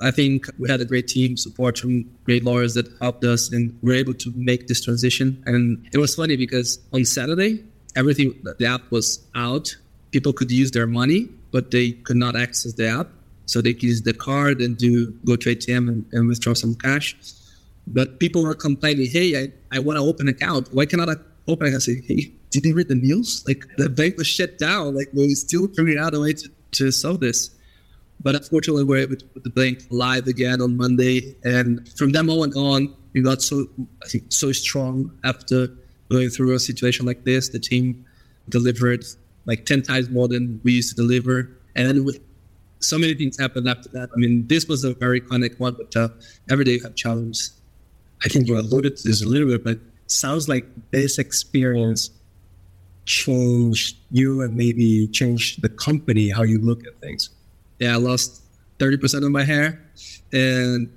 I 0.00 0.10
think 0.10 0.46
we 0.58 0.68
had 0.68 0.80
a 0.80 0.84
great 0.84 1.08
team 1.08 1.36
support 1.36 1.78
from 1.78 2.04
great 2.24 2.44
lawyers 2.44 2.74
that 2.74 2.86
helped 3.00 3.24
us 3.24 3.50
and 3.50 3.76
we 3.82 3.92
are 3.92 3.96
able 3.96 4.14
to 4.14 4.32
make 4.36 4.68
this 4.68 4.84
transition. 4.84 5.42
And 5.46 5.88
it 5.92 5.98
was 5.98 6.14
funny 6.14 6.36
because 6.36 6.78
on 6.92 7.04
Saturday, 7.04 7.64
everything, 7.94 8.34
the 8.58 8.66
app 8.66 8.90
was 8.90 9.24
out. 9.34 9.74
People 10.10 10.32
could 10.32 10.50
use 10.50 10.70
their 10.70 10.86
money, 10.86 11.28
but 11.50 11.70
they 11.70 11.92
could 11.92 12.16
not 12.16 12.36
access 12.36 12.74
the 12.74 12.88
app. 12.88 13.08
So 13.46 13.62
they 13.62 13.72
could 13.72 13.84
use 13.84 14.02
the 14.02 14.12
card 14.12 14.60
and 14.60 14.76
do 14.76 15.12
go 15.24 15.36
to 15.36 15.54
ATM 15.54 15.88
and, 15.88 16.04
and 16.12 16.28
withdraw 16.28 16.52
some 16.52 16.74
cash. 16.74 17.16
But 17.86 18.18
people 18.18 18.42
were 18.42 18.54
complaining, 18.54 19.08
hey, 19.10 19.44
I, 19.44 19.76
I 19.76 19.78
want 19.78 19.96
to 19.98 20.02
open 20.02 20.28
an 20.28 20.34
account. 20.34 20.68
Why 20.72 20.86
cannot 20.86 21.08
I 21.08 21.14
open 21.46 21.68
it? 21.68 21.74
I 21.76 21.78
say, 21.78 22.02
hey, 22.06 22.32
did 22.50 22.64
they 22.64 22.72
read 22.72 22.88
the 22.88 22.94
news? 22.94 23.44
Like 23.46 23.64
the 23.76 23.88
bank 23.88 24.16
was 24.16 24.26
shut 24.26 24.58
down. 24.58 24.94
Like 24.94 25.08
we 25.12 25.34
still 25.34 25.68
figuring 25.68 25.98
out 25.98 26.14
a 26.14 26.20
way 26.20 26.32
to, 26.32 26.48
to 26.72 26.90
solve 26.90 27.20
this. 27.20 27.50
But 28.22 28.34
unfortunately, 28.34 28.84
we 28.84 28.96
are 28.96 29.02
able 29.02 29.16
to 29.16 29.24
put 29.26 29.44
the 29.44 29.50
bank 29.50 29.84
live 29.90 30.26
again 30.26 30.60
on 30.60 30.76
Monday. 30.76 31.36
And 31.44 31.88
from 31.96 32.12
that 32.12 32.24
moment 32.24 32.56
on, 32.56 32.94
we 33.12 33.22
got 33.22 33.42
so, 33.42 33.66
I 34.02 34.08
think, 34.08 34.24
so 34.30 34.52
strong 34.52 35.16
after 35.22 35.68
going 36.10 36.30
through 36.30 36.54
a 36.54 36.58
situation 36.58 37.06
like 37.06 37.24
this. 37.24 37.50
The 37.50 37.58
team 37.58 38.04
delivered 38.48 39.04
like 39.44 39.64
10 39.66 39.82
times 39.82 40.10
more 40.10 40.28
than 40.28 40.60
we 40.64 40.72
used 40.72 40.90
to 40.90 40.96
deliver. 40.96 41.50
And 41.74 41.88
then 41.88 42.04
with 42.04 42.20
so 42.80 42.98
many 42.98 43.14
things 43.14 43.38
happened 43.38 43.68
after 43.68 43.88
that. 43.90 44.10
I 44.14 44.16
mean, 44.16 44.46
this 44.46 44.66
was 44.66 44.84
a 44.84 44.94
very 44.94 45.20
iconic 45.20 45.58
one, 45.58 45.74
but 45.74 45.94
uh, 45.96 46.08
every 46.50 46.64
day 46.64 46.72
you 46.72 46.82
have 46.82 46.94
challenges. 46.94 47.60
I 48.24 48.28
think 48.28 48.48
you 48.48 48.58
alluded 48.58 48.96
to 48.96 49.08
this 49.08 49.22
a 49.22 49.28
little 49.28 49.48
bit, 49.48 49.64
but 49.64 49.78
sounds 50.06 50.48
like 50.48 50.66
this 50.90 51.18
experience 51.18 52.10
changed 53.04 53.96
you 54.10 54.42
and 54.42 54.56
maybe 54.56 55.06
changed 55.08 55.62
the 55.62 55.68
company, 55.68 56.28
how 56.28 56.42
you 56.42 56.58
look 56.58 56.86
at 56.86 57.00
things 57.00 57.30
yeah, 57.78 57.94
I 57.94 57.96
lost 57.96 58.42
30% 58.78 59.24
of 59.24 59.30
my 59.30 59.44
hair. 59.44 59.80
And 60.32 60.90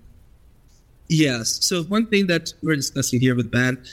yes, 1.07 1.59
so 1.65 1.83
one 1.83 2.07
thing 2.07 2.27
that 2.27 2.53
we're 2.61 2.75
discussing 2.75 3.19
here 3.19 3.35
with 3.35 3.51
Ben, 3.51 3.83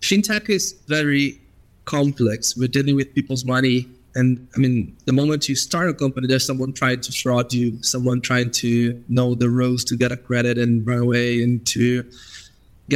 fintech 0.00 0.48
is 0.48 0.72
very 0.86 1.40
complex. 1.84 2.56
We're 2.56 2.68
dealing 2.68 2.96
with 2.96 3.14
people's 3.14 3.44
money. 3.44 3.88
And 4.14 4.46
I 4.54 4.58
mean, 4.58 4.96
the 5.06 5.12
moment 5.12 5.48
you 5.48 5.54
start 5.54 5.88
a 5.88 5.94
company, 5.94 6.26
there's 6.26 6.46
someone 6.46 6.72
trying 6.72 7.00
to 7.00 7.12
fraud 7.12 7.52
you, 7.52 7.82
someone 7.82 8.20
trying 8.20 8.50
to 8.52 9.02
know 9.08 9.34
the 9.34 9.48
rules 9.48 9.84
to 9.84 9.96
get 9.96 10.12
a 10.12 10.16
credit 10.16 10.58
and 10.58 10.86
run 10.86 10.98
away 10.98 11.42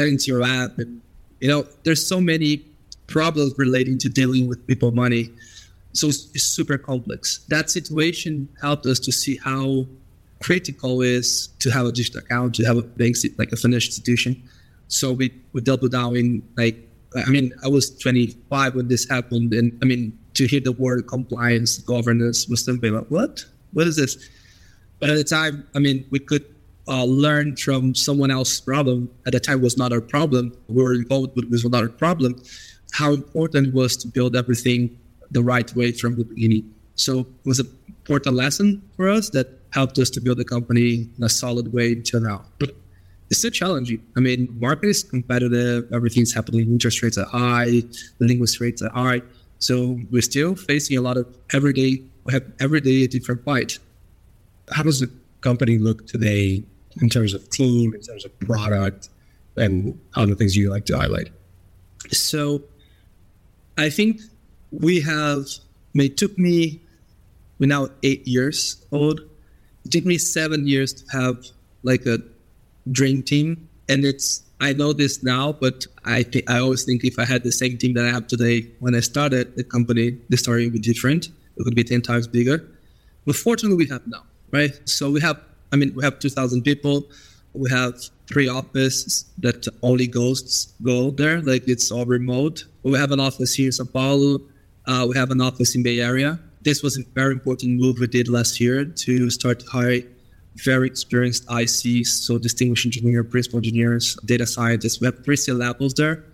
and 0.05 0.21
to 0.21 0.31
your 0.31 0.43
app. 0.43 0.79
And, 0.79 1.01
you 1.41 1.49
know, 1.49 1.67
there's 1.85 2.07
so 2.07 2.21
many 2.21 2.65
problems 3.07 3.55
relating 3.57 3.99
to 3.99 4.09
dealing 4.09 4.49
with 4.49 4.67
people 4.67 4.91
money. 4.91 5.31
So 5.93 6.09
it's, 6.09 6.29
it's 6.35 6.45
super 6.45 6.79
complex. 6.79 7.45
That 7.49 7.71
situation 7.71 8.49
helped 8.61 8.87
us 8.87 8.99
to 9.01 9.13
see 9.13 9.37
how 9.37 9.87
critical 10.41 11.01
is 11.01 11.49
to 11.61 11.71
have 11.71 11.87
a 11.87 11.93
digital 11.93 12.21
account, 12.21 12.55
to 12.57 12.65
have 12.65 12.77
a 12.77 12.83
bank, 12.83 13.17
like 13.39 13.53
a 13.53 13.57
financial 13.57 13.89
institution. 13.89 14.43
So 14.89 15.13
we, 15.13 15.33
we 15.53 15.61
doubled 15.63 15.93
down 15.93 16.17
in 16.17 16.43
like, 16.57 16.77
I 17.17 17.31
mean, 17.31 17.53
I 17.65 17.69
was 17.69 17.97
25 17.99 18.75
when 18.75 18.89
this 18.89 19.09
happened. 19.09 19.55
And 19.55 19.79
I 19.83 19.87
mean, 19.87 20.19
to 20.35 20.47
hear 20.47 20.61
the 20.61 20.73
word 20.73 21.07
compliance, 21.07 21.79
governance 21.79 22.47
was 22.47 22.65
something 22.65 22.93
like, 22.93 23.07
what? 23.07 23.45
What 23.73 23.87
is 23.87 23.97
this? 23.97 24.29
But 25.01 25.11
at 25.11 25.17
the 25.17 25.25
time, 25.25 25.67
I 25.75 25.79
mean, 25.79 26.07
we 26.11 26.19
could 26.19 26.45
uh, 26.89 27.05
learn 27.05 27.57
from 27.57 27.95
someone 27.95 28.31
else's 28.31 28.61
problem. 28.61 29.11
At 29.27 29.33
the 29.33 29.41
time, 29.41 29.61
was 29.61 29.77
not 29.77 29.93
our 29.93 30.01
problem. 30.01 30.57
We 30.69 30.83
were 30.83 30.95
involved, 30.95 31.37
it 31.37 31.51
was 31.51 31.65
not 31.65 31.83
our 31.83 31.89
problem. 31.89 32.41
How 32.93 33.13
important 33.13 33.69
it 33.69 33.75
was 33.75 33.97
to 33.99 34.09
build 34.09 34.37
everything 34.37 34.99
the 35.31 35.43
right 35.43 35.75
way 35.75 35.93
from 35.93 36.17
the 36.17 36.25
beginning. 36.25 36.73
So 36.95 37.21
it 37.21 37.27
was 37.45 37.59
an 37.59 37.69
important 37.89 38.37
lesson 38.37 38.83
for 38.97 39.09
us 39.09 39.31
that 39.31 39.49
helped 39.71 39.99
us 39.99 40.09
to 40.11 40.21
build 40.21 40.39
the 40.39 40.45
company 40.45 41.09
in 41.17 41.25
a 41.25 41.29
solid 41.29 41.73
way 41.73 41.93
until 41.93 42.21
now. 42.21 42.45
But 42.59 42.71
it's 43.29 43.41
still 43.41 43.51
challenging. 43.51 44.01
I 44.17 44.21
mean, 44.21 44.57
market 44.61 44.89
is 44.89 45.03
competitive. 45.03 45.93
Everything's 45.93 46.33
happening. 46.33 46.61
Interest 46.61 47.03
rates 47.03 47.19
are 47.19 47.27
high. 47.27 47.83
Delinquency 48.21 48.65
rates 48.65 48.83
are 48.83 48.91
high. 48.91 49.23
So 49.59 49.99
we're 50.11 50.23
still 50.23 50.55
facing 50.55 50.97
a 50.97 51.01
lot 51.01 51.17
of 51.17 51.27
everyday, 51.53 52.03
we 52.25 52.33
have 52.33 52.45
everyday 52.61 53.05
a 53.05 53.09
different 53.09 53.45
fight. 53.45 53.79
How 54.71 54.83
does 54.83 55.01
the 55.01 55.11
company 55.41 55.79
look 55.79 56.07
today 56.07 56.65
in 57.01 57.09
terms 57.09 57.35
of 57.35 57.49
team, 57.51 57.95
in 57.95 58.01
terms 58.01 58.25
of 58.25 58.39
product, 58.41 59.09
and 59.57 59.99
other 60.15 60.35
things 60.35 60.57
you 60.57 60.71
like 60.71 60.87
to 60.87 60.97
highlight? 60.97 61.31
So 62.11 62.63
I 63.79 63.91
think 63.91 64.21
we 64.71 65.01
have, 65.01 65.47
it 65.95 66.17
took 66.17 66.39
me, 66.39 66.83
we're 67.59 67.67
now 67.67 67.89
eight 68.03 68.27
years 68.27 68.85
old. 68.93 69.21
It 69.85 69.93
took 69.93 70.05
me 70.05 70.19
seven 70.19 70.67
years 70.67 70.93
to 70.95 71.19
have 71.19 71.45
like 71.83 72.07
a 72.07 72.19
dream 72.91 73.23
team. 73.23 73.69
And 73.89 74.05
it's, 74.05 74.43
I 74.61 74.73
know 74.73 74.93
this 74.93 75.23
now, 75.23 75.53
but 75.53 75.87
I 76.05 76.23
think 76.23 76.51
I 76.51 76.59
always 76.59 76.85
think 76.85 77.05
if 77.05 77.19
I 77.19 77.25
had 77.25 77.45
the 77.45 77.53
same 77.53 77.77
team 77.79 77.95
that 77.95 78.05
I 78.05 78.11
have 78.11 78.27
today 78.27 78.71
when 78.81 78.95
I 78.95 79.01
started 79.01 79.57
the 79.57 79.65
company, 79.65 80.19
the 80.29 80.37
story 80.37 80.65
would 80.65 80.73
be 80.73 80.79
different. 80.79 81.27
It 81.57 81.65
would 81.65 81.75
be 81.75 81.85
10 81.85 82.03
times 82.03 82.27
bigger. 82.27 82.67
But 83.27 83.37
fortunately, 83.37 83.77
we 83.77 83.89
have 83.89 84.07
now, 84.07 84.25
right? 84.51 84.73
So 84.85 85.11
we 85.11 85.21
have, 85.21 85.41
I 85.73 85.77
mean, 85.77 85.95
we 85.95 86.05
have 86.05 86.19
2,000 86.19 86.63
people. 86.63 87.09
We 87.53 87.71
have 87.71 87.95
three 88.29 88.49
offices 88.49 89.25
that 89.39 89.67
only 89.83 90.07
ghosts 90.07 90.75
go 90.83 91.11
there. 91.11 91.41
Like 91.41 91.67
it's 91.69 91.91
all 91.91 92.05
remote. 92.05 92.65
We 92.83 92.99
have 92.99 93.13
an 93.13 93.21
office 93.21 93.55
here 93.55 93.67
in 93.67 93.73
Sao 93.73 93.85
Paulo. 93.85 94.41
Uh, 94.87 95.07
we 95.09 95.17
have 95.17 95.31
an 95.31 95.41
office 95.41 95.75
in 95.75 95.83
Bay 95.83 96.01
Area. 96.01 96.39
This 96.63 96.83
was 96.83 96.99
a 96.99 97.03
very 97.15 97.33
important 97.33 97.81
move 97.81 97.99
we 97.99 98.07
did 98.07 98.29
last 98.29 98.61
year 98.61 98.85
to 98.85 99.31
start 99.31 99.61
to 99.61 99.67
hire 99.67 100.03
very 100.57 100.87
experienced 100.87 101.47
ICs, 101.47 102.07
so 102.07 102.39
distinguished 102.39 102.87
engineer, 102.87 103.23
principal 103.23 103.59
engineers, 103.59 104.17
data 104.25 104.47
scientists. 104.47 105.01
We 105.01 105.07
have 105.07 105.25
three 105.25 105.37
levels 105.49 105.95
there. 105.95 106.25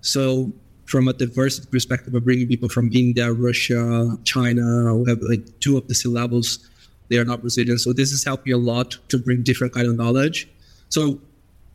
So 0.00 0.52
from 0.86 1.08
a 1.08 1.12
diversity 1.12 1.68
perspective, 1.70 2.12
we're 2.12 2.20
bringing 2.20 2.48
people 2.48 2.68
from 2.68 2.90
India, 2.92 3.32
Russia, 3.32 4.18
China. 4.24 4.96
We 4.96 5.08
have 5.08 5.20
like 5.22 5.60
two 5.60 5.76
of 5.78 5.86
the 5.86 6.08
levels. 6.08 6.69
They 7.10 7.18
are 7.18 7.24
not 7.26 7.42
Brazilian. 7.42 7.76
So 7.76 7.92
this 7.92 8.10
has 8.12 8.24
helped 8.24 8.46
me 8.46 8.52
a 8.52 8.58
lot 8.58 8.96
to 9.08 9.18
bring 9.18 9.42
different 9.42 9.74
kind 9.74 9.86
of 9.86 9.96
knowledge. 9.96 10.48
So 10.88 11.20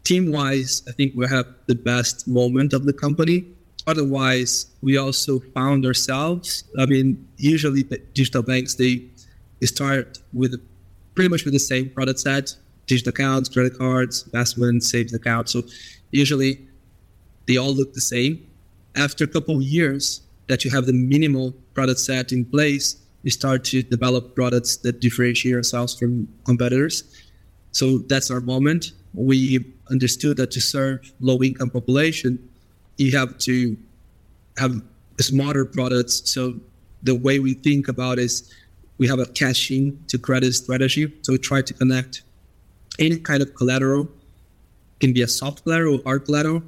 team 0.03 0.31
wise, 0.31 0.81
I 0.89 0.91
think 0.93 1.13
we 1.15 1.27
have 1.27 1.45
the 1.67 1.75
best 1.75 2.27
moment 2.27 2.73
of 2.73 2.85
the 2.85 2.93
company 2.93 3.45
otherwise, 3.87 4.67
we 4.81 4.97
also 4.97 5.39
found 5.39 5.85
ourselves. 5.85 6.63
I 6.77 6.85
mean, 6.85 7.27
usually 7.37 7.83
digital 8.13 8.41
banks 8.41 8.75
they 8.75 9.05
start 9.63 10.19
with 10.33 10.61
pretty 11.15 11.29
much 11.29 11.45
with 11.45 11.53
the 11.53 11.59
same 11.59 11.89
product 11.89 12.19
set: 12.19 12.55
digital 12.87 13.09
accounts, 13.09 13.49
credit 13.49 13.77
cards, 13.77 14.23
investments, 14.25 14.89
savings 14.89 15.13
accounts. 15.13 15.51
So 15.53 15.63
usually 16.11 16.67
they 17.47 17.57
all 17.57 17.73
look 17.73 17.93
the 17.93 18.01
same. 18.01 18.45
After 18.95 19.23
a 19.23 19.27
couple 19.27 19.57
of 19.57 19.61
years 19.61 20.21
that 20.47 20.63
you 20.63 20.71
have 20.71 20.85
the 20.85 20.93
minimal 20.93 21.53
product 21.73 21.99
set 21.99 22.31
in 22.31 22.45
place, 22.45 22.97
start 23.31 23.63
to 23.65 23.81
develop 23.81 24.35
products 24.35 24.77
that 24.77 24.99
differentiate 24.99 25.55
ourselves 25.55 25.97
from 25.97 26.27
competitors. 26.45 27.03
So 27.71 27.97
that's 27.97 28.29
our 28.31 28.39
moment. 28.39 28.91
We 29.13 29.65
understood 29.89 30.37
that 30.37 30.51
to 30.51 30.61
serve 30.61 31.11
low 31.19 31.41
income 31.41 31.69
population, 31.69 32.49
you 32.97 33.17
have 33.17 33.37
to 33.39 33.77
have 34.57 34.81
smarter 35.19 35.65
products. 35.65 36.21
So 36.25 36.55
the 37.03 37.15
way 37.15 37.39
we 37.39 37.53
think 37.53 37.87
about 37.87 38.19
is 38.19 38.53
we 38.97 39.07
have 39.07 39.19
a 39.19 39.25
caching 39.25 39.99
to 40.07 40.17
credit 40.17 40.53
strategy. 40.53 41.13
So 41.21 41.33
we 41.33 41.37
try 41.37 41.61
to 41.61 41.73
connect 41.73 42.23
any 42.99 43.17
kind 43.17 43.41
of 43.41 43.53
collateral, 43.55 44.07
can 44.99 45.13
be 45.13 45.21
a 45.21 45.27
soft 45.27 45.63
collateral 45.63 45.99
or 45.99 46.03
hard 46.03 46.25
collateral, 46.25 46.63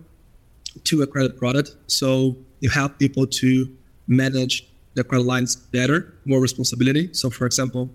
to 0.83 1.01
a 1.01 1.07
credit 1.07 1.37
product. 1.37 1.75
So 1.87 2.35
you 2.59 2.69
help 2.69 2.99
people 2.99 3.25
to 3.27 3.73
manage 4.07 4.67
their 4.97 5.03
credit 5.03 5.25
lines 5.25 5.55
better, 5.55 6.11
more 6.25 6.41
responsibility. 6.41 7.13
So, 7.13 7.29
for 7.29 7.45
example, 7.45 7.89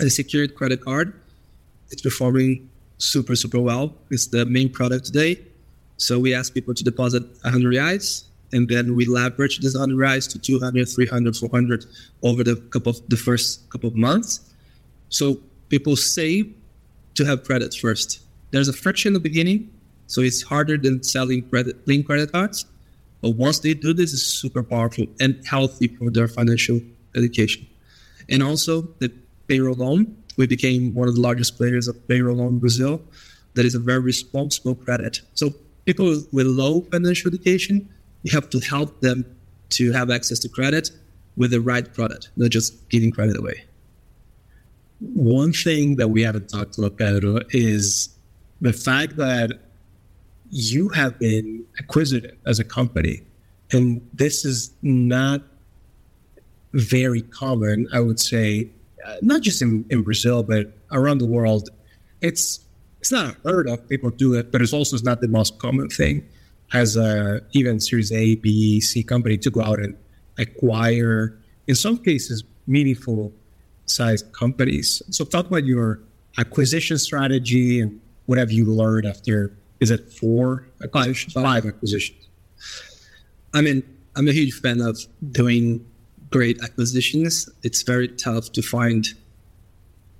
a 0.00 0.08
secured 0.08 0.54
credit 0.54 0.80
card, 0.80 1.12
it's 1.90 2.00
performing 2.00 2.70
super, 2.96 3.36
super 3.36 3.60
well. 3.60 3.94
It's 4.10 4.26
the 4.26 4.46
main 4.46 4.70
product 4.70 5.04
today. 5.04 5.40
So 5.98 6.18
we 6.18 6.32
ask 6.34 6.54
people 6.54 6.72
to 6.72 6.82
deposit 6.82 7.22
100 7.42 7.74
reais, 7.74 8.24
and 8.52 8.66
then 8.68 8.96
we 8.96 9.04
leverage 9.04 9.58
this 9.58 9.74
100 9.74 9.96
reais 9.96 10.30
to 10.32 10.38
200, 10.38 10.88
300, 10.88 11.36
400 11.36 11.84
over 12.22 12.42
the 12.42 12.56
couple 12.56 12.90
of 12.90 13.06
the 13.08 13.18
first 13.18 13.68
couple 13.68 13.88
of 13.88 13.96
months. 13.96 14.40
So 15.10 15.40
people 15.68 15.94
save 15.94 16.54
to 17.16 17.26
have 17.26 17.44
credit 17.44 17.74
first. 17.74 18.20
There's 18.50 18.68
a 18.68 18.72
friction 18.72 19.10
in 19.10 19.12
the 19.12 19.20
beginning, 19.20 19.70
so 20.06 20.22
it's 20.22 20.40
harder 20.42 20.78
than 20.78 21.02
selling 21.02 21.42
credit 21.50 21.84
clean 21.84 22.02
credit 22.02 22.32
cards. 22.32 22.64
But 23.20 23.30
once 23.30 23.58
they 23.58 23.74
do 23.74 23.92
this, 23.92 24.12
it's 24.12 24.22
super 24.22 24.62
powerful 24.62 25.06
and 25.20 25.40
healthy 25.46 25.88
for 25.88 26.10
their 26.10 26.28
financial 26.28 26.80
education. 27.14 27.66
And 28.28 28.42
also 28.42 28.82
the 28.98 29.12
payroll 29.46 29.74
loan. 29.74 30.16
We 30.36 30.46
became 30.46 30.94
one 30.94 31.08
of 31.08 31.14
the 31.16 31.20
largest 31.20 31.56
players 31.56 31.88
of 31.88 32.08
payroll 32.08 32.36
loan 32.36 32.54
in 32.54 32.58
Brazil. 32.60 33.02
That 33.54 33.66
is 33.66 33.74
a 33.74 33.80
very 33.80 33.98
responsible 33.98 34.74
credit. 34.74 35.20
So 35.34 35.50
people 35.84 36.22
with 36.32 36.46
low 36.46 36.82
financial 36.82 37.28
education, 37.28 37.88
you 38.22 38.32
have 38.32 38.48
to 38.50 38.60
help 38.60 39.00
them 39.00 39.24
to 39.70 39.92
have 39.92 40.10
access 40.10 40.38
to 40.40 40.48
credit 40.48 40.90
with 41.36 41.50
the 41.50 41.60
right 41.60 41.92
product, 41.92 42.30
not 42.36 42.50
just 42.50 42.88
giving 42.88 43.10
credit 43.10 43.36
away. 43.36 43.64
One 45.00 45.52
thing 45.52 45.96
that 45.96 46.08
we 46.08 46.22
haven't 46.22 46.48
talked 46.48 46.78
about 46.78 46.96
Pedro 46.96 47.40
is 47.50 48.10
the 48.60 48.72
fact 48.72 49.16
that 49.16 49.50
you 50.50 50.88
have 50.90 51.18
been 51.18 51.64
acquisitive 51.78 52.36
as 52.46 52.58
a 52.58 52.64
company. 52.64 53.22
And 53.72 54.06
this 54.12 54.44
is 54.44 54.72
not 54.82 55.42
very 56.72 57.22
common, 57.22 57.88
I 57.92 58.00
would 58.00 58.20
say, 58.20 58.70
uh, 59.06 59.16
not 59.22 59.42
just 59.42 59.62
in, 59.62 59.84
in 59.90 60.02
Brazil, 60.02 60.42
but 60.42 60.72
around 60.92 61.18
the 61.18 61.26
world. 61.26 61.70
It's 62.20 62.60
it's 62.98 63.10
not 63.10 63.36
heard 63.44 63.66
of. 63.66 63.88
People 63.88 64.10
do 64.10 64.34
it, 64.34 64.52
but 64.52 64.60
it's 64.60 64.74
also 64.74 64.98
not 65.02 65.22
the 65.22 65.28
most 65.28 65.58
common 65.58 65.88
thing 65.88 66.28
as 66.72 66.96
a 66.96 67.40
even 67.52 67.80
Series 67.80 68.12
A, 68.12 68.34
B, 68.36 68.80
C 68.80 69.02
company 69.02 69.38
to 69.38 69.50
go 69.50 69.62
out 69.62 69.80
and 69.80 69.96
acquire, 70.38 71.38
in 71.66 71.74
some 71.74 71.96
cases, 71.96 72.44
meaningful 72.66 73.32
sized 73.86 74.30
companies. 74.32 75.02
So 75.10 75.24
talk 75.24 75.46
about 75.46 75.64
your 75.64 76.00
acquisition 76.38 76.98
strategy 76.98 77.80
and 77.80 78.00
what 78.26 78.38
have 78.38 78.52
you 78.52 78.66
learned 78.66 79.06
after 79.06 79.56
is 79.80 79.90
it 79.90 80.12
four 80.12 80.66
acquisitions? 80.82 81.32
Five 81.32 81.66
acquisitions. 81.66 82.28
I 83.54 83.62
mean, 83.62 83.82
I'm 84.14 84.28
a 84.28 84.32
huge 84.32 84.54
fan 84.60 84.80
of 84.80 84.98
doing 85.32 85.84
great 86.30 86.62
acquisitions. 86.62 87.48
It's 87.62 87.82
very 87.82 88.08
tough 88.08 88.52
to 88.52 88.62
find 88.62 89.06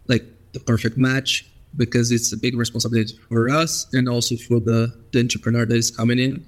like 0.09 0.25
the 0.53 0.61
perfect 0.61 0.97
match 0.97 1.47
because 1.77 2.11
it's 2.11 2.33
a 2.33 2.37
big 2.37 2.57
responsibility 2.57 3.17
for 3.29 3.49
us 3.49 3.87
and 3.93 4.09
also 4.09 4.37
for 4.37 4.59
the, 4.59 4.93
the 5.13 5.21
entrepreneur 5.21 5.65
that 5.67 5.77
is 5.77 5.91
coming 5.91 6.19
in. 6.19 6.45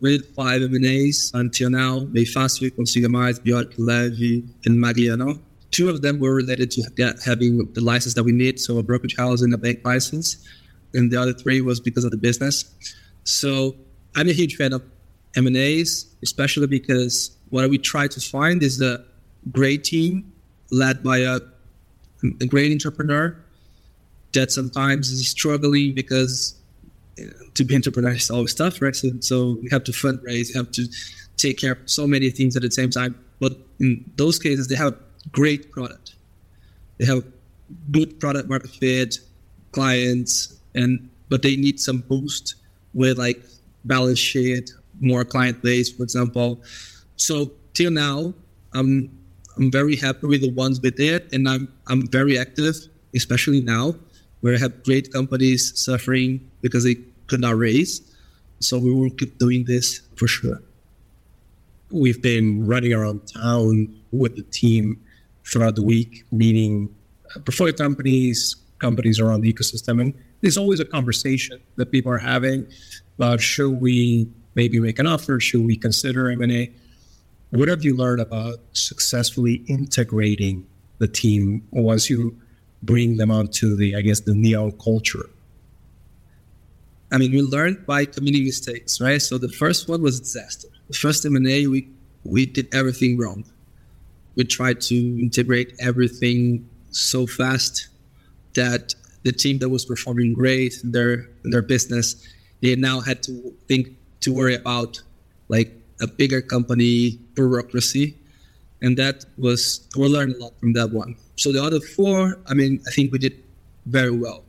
With 0.00 0.32
five 0.34 0.62
M&As 0.62 1.32
until 1.34 1.70
now, 1.70 2.00
MEI 2.12 2.24
Fácil, 2.24 2.70
Consiga 2.70 3.08
Mais, 3.08 3.38
Biorc, 3.40 3.72
Levy, 3.78 4.44
and 4.64 4.78
Magliano. 4.78 5.40
Two 5.70 5.88
of 5.88 6.02
them 6.02 6.20
were 6.20 6.34
related 6.34 6.70
to 6.72 6.82
having 7.24 7.72
the 7.72 7.80
license 7.80 8.14
that 8.14 8.22
we 8.22 8.32
need, 8.32 8.60
so 8.60 8.78
a 8.78 8.82
brokerage 8.82 9.16
house 9.16 9.42
and 9.42 9.52
a 9.52 9.58
bank 9.58 9.80
license 9.84 10.46
and 10.94 11.10
the 11.10 11.20
other 11.20 11.32
three 11.32 11.60
was 11.60 11.80
because 11.80 12.04
of 12.04 12.10
the 12.10 12.16
business. 12.16 12.64
So 13.24 13.76
I'm 14.16 14.28
a 14.28 14.32
huge 14.32 14.56
fan 14.56 14.72
of 14.72 14.82
M&As, 15.36 16.06
especially 16.22 16.66
because 16.66 17.36
what 17.50 17.68
we 17.70 17.78
try 17.78 18.08
to 18.08 18.20
find 18.20 18.62
is 18.62 18.80
a 18.80 19.04
great 19.52 19.84
team 19.84 20.32
led 20.70 21.02
by 21.02 21.18
a, 21.18 21.40
a 22.40 22.46
great 22.46 22.72
entrepreneur 22.72 23.36
that 24.32 24.50
sometimes 24.50 25.10
is 25.10 25.28
struggling 25.28 25.94
because 25.94 26.54
to 27.54 27.64
be 27.64 27.74
entrepreneur 27.74 28.12
is 28.12 28.30
always 28.30 28.54
tough, 28.54 28.80
right? 28.80 28.94
So, 28.94 29.10
so 29.20 29.58
you 29.62 29.68
have 29.70 29.84
to 29.84 29.92
fundraise, 29.92 30.50
you 30.50 30.54
have 30.56 30.70
to 30.72 30.86
take 31.36 31.58
care 31.58 31.72
of 31.72 31.78
so 31.86 32.06
many 32.06 32.30
things 32.30 32.56
at 32.56 32.62
the 32.62 32.70
same 32.70 32.90
time. 32.90 33.18
But 33.40 33.52
in 33.80 34.04
those 34.16 34.38
cases, 34.38 34.68
they 34.68 34.76
have 34.76 34.96
great 35.32 35.70
product. 35.70 36.14
They 36.98 37.06
have 37.06 37.24
good 37.90 38.18
product 38.18 38.48
market 38.48 38.70
fit, 38.70 39.18
clients, 39.72 40.57
and 40.78 41.10
but 41.28 41.42
they 41.42 41.56
need 41.56 41.78
some 41.80 41.98
boost 41.98 42.54
with 42.94 43.18
like 43.18 43.42
balance 43.84 44.18
sheet, 44.18 44.72
more 45.00 45.24
client 45.24 45.62
base, 45.62 45.90
for 45.90 46.02
example. 46.02 46.62
So 47.16 47.52
till 47.74 47.90
now, 47.90 48.32
I'm 48.72 49.10
I'm 49.56 49.70
very 49.70 49.96
happy 49.96 50.26
with 50.26 50.42
the 50.42 50.52
ones 50.52 50.80
we 50.80 50.90
did, 50.90 51.32
and 51.34 51.48
I'm 51.48 51.68
I'm 51.88 52.06
very 52.08 52.38
active, 52.38 52.76
especially 53.14 53.60
now, 53.60 53.96
where 54.40 54.54
I 54.54 54.58
have 54.58 54.84
great 54.84 55.12
companies 55.12 55.60
suffering 55.78 56.48
because 56.62 56.84
they 56.84 56.96
could 57.26 57.40
not 57.40 57.56
raise. 57.56 57.92
So 58.60 58.78
we 58.78 58.92
will 58.92 59.10
keep 59.10 59.38
doing 59.38 59.64
this 59.64 60.00
for 60.16 60.26
sure. 60.26 60.62
We've 61.90 62.20
been 62.20 62.66
running 62.66 62.92
around 62.92 63.26
town 63.32 63.94
with 64.12 64.36
the 64.36 64.42
team 64.42 65.00
throughout 65.44 65.76
the 65.76 65.82
week, 65.82 66.24
meeting 66.30 66.94
uh, 67.34 67.40
portfolio 67.40 67.72
companies, 67.72 68.56
companies 68.78 69.18
around 69.20 69.40
the 69.42 69.52
ecosystem, 69.52 70.00
and 70.00 70.14
there's 70.40 70.58
always 70.58 70.80
a 70.80 70.84
conversation 70.84 71.60
that 71.76 71.90
people 71.90 72.12
are 72.12 72.18
having 72.18 72.66
about 73.16 73.40
should 73.40 73.80
we 73.80 74.28
maybe 74.54 74.80
make 74.80 74.98
an 74.98 75.06
offer, 75.06 75.40
should 75.40 75.64
we 75.64 75.76
consider 75.76 76.30
M&A? 76.30 76.72
What 77.50 77.68
have 77.68 77.84
you 77.84 77.96
learned 77.96 78.20
about 78.20 78.58
successfully 78.72 79.64
integrating 79.68 80.66
the 80.98 81.08
team 81.08 81.66
once 81.70 82.10
you 82.10 82.36
bring 82.82 83.16
them 83.16 83.30
onto 83.30 83.76
the, 83.76 83.96
I 83.96 84.02
guess, 84.02 84.20
the 84.20 84.34
Neon 84.34 84.72
culture? 84.72 85.30
I 87.10 87.16
mean, 87.18 87.32
we 87.32 87.40
learned 87.40 87.86
by 87.86 88.04
committing 88.04 88.44
mistakes, 88.44 89.00
right? 89.00 89.20
So 89.22 89.38
the 89.38 89.48
first 89.48 89.88
one 89.88 90.02
was 90.02 90.20
disaster. 90.20 90.68
The 90.88 90.94
first 90.94 91.24
M&A, 91.24 91.66
we 91.66 91.88
we 92.24 92.44
did 92.44 92.68
everything 92.74 93.16
wrong. 93.16 93.44
We 94.34 94.44
tried 94.44 94.80
to 94.82 94.94
integrate 94.94 95.74
everything 95.80 96.68
so 96.90 97.26
fast 97.26 97.88
that 98.54 98.94
the 99.28 99.36
team 99.44 99.58
that 99.58 99.68
was 99.68 99.84
performing 99.92 100.32
great 100.32 100.74
their 100.82 101.28
their 101.52 101.64
business, 101.74 102.06
they 102.62 102.74
now 102.88 102.98
had 103.08 103.18
to 103.28 103.32
think 103.68 103.84
to 104.24 104.28
worry 104.38 104.56
about 104.62 104.92
like 105.48 105.70
a 106.00 106.06
bigger 106.20 106.40
company 106.54 107.18
bureaucracy, 107.36 108.06
and 108.82 108.96
that 109.02 109.16
was 109.36 109.60
we 109.96 110.06
learned 110.16 110.32
a 110.36 110.38
lot 110.44 110.52
from 110.60 110.72
that 110.78 110.90
one. 111.02 111.12
So 111.36 111.52
the 111.52 111.62
other 111.62 111.80
four, 111.96 112.18
I 112.50 112.54
mean, 112.60 112.72
I 112.88 112.90
think 112.94 113.12
we 113.12 113.18
did 113.26 113.36
very 113.86 114.14
well. 114.24 114.40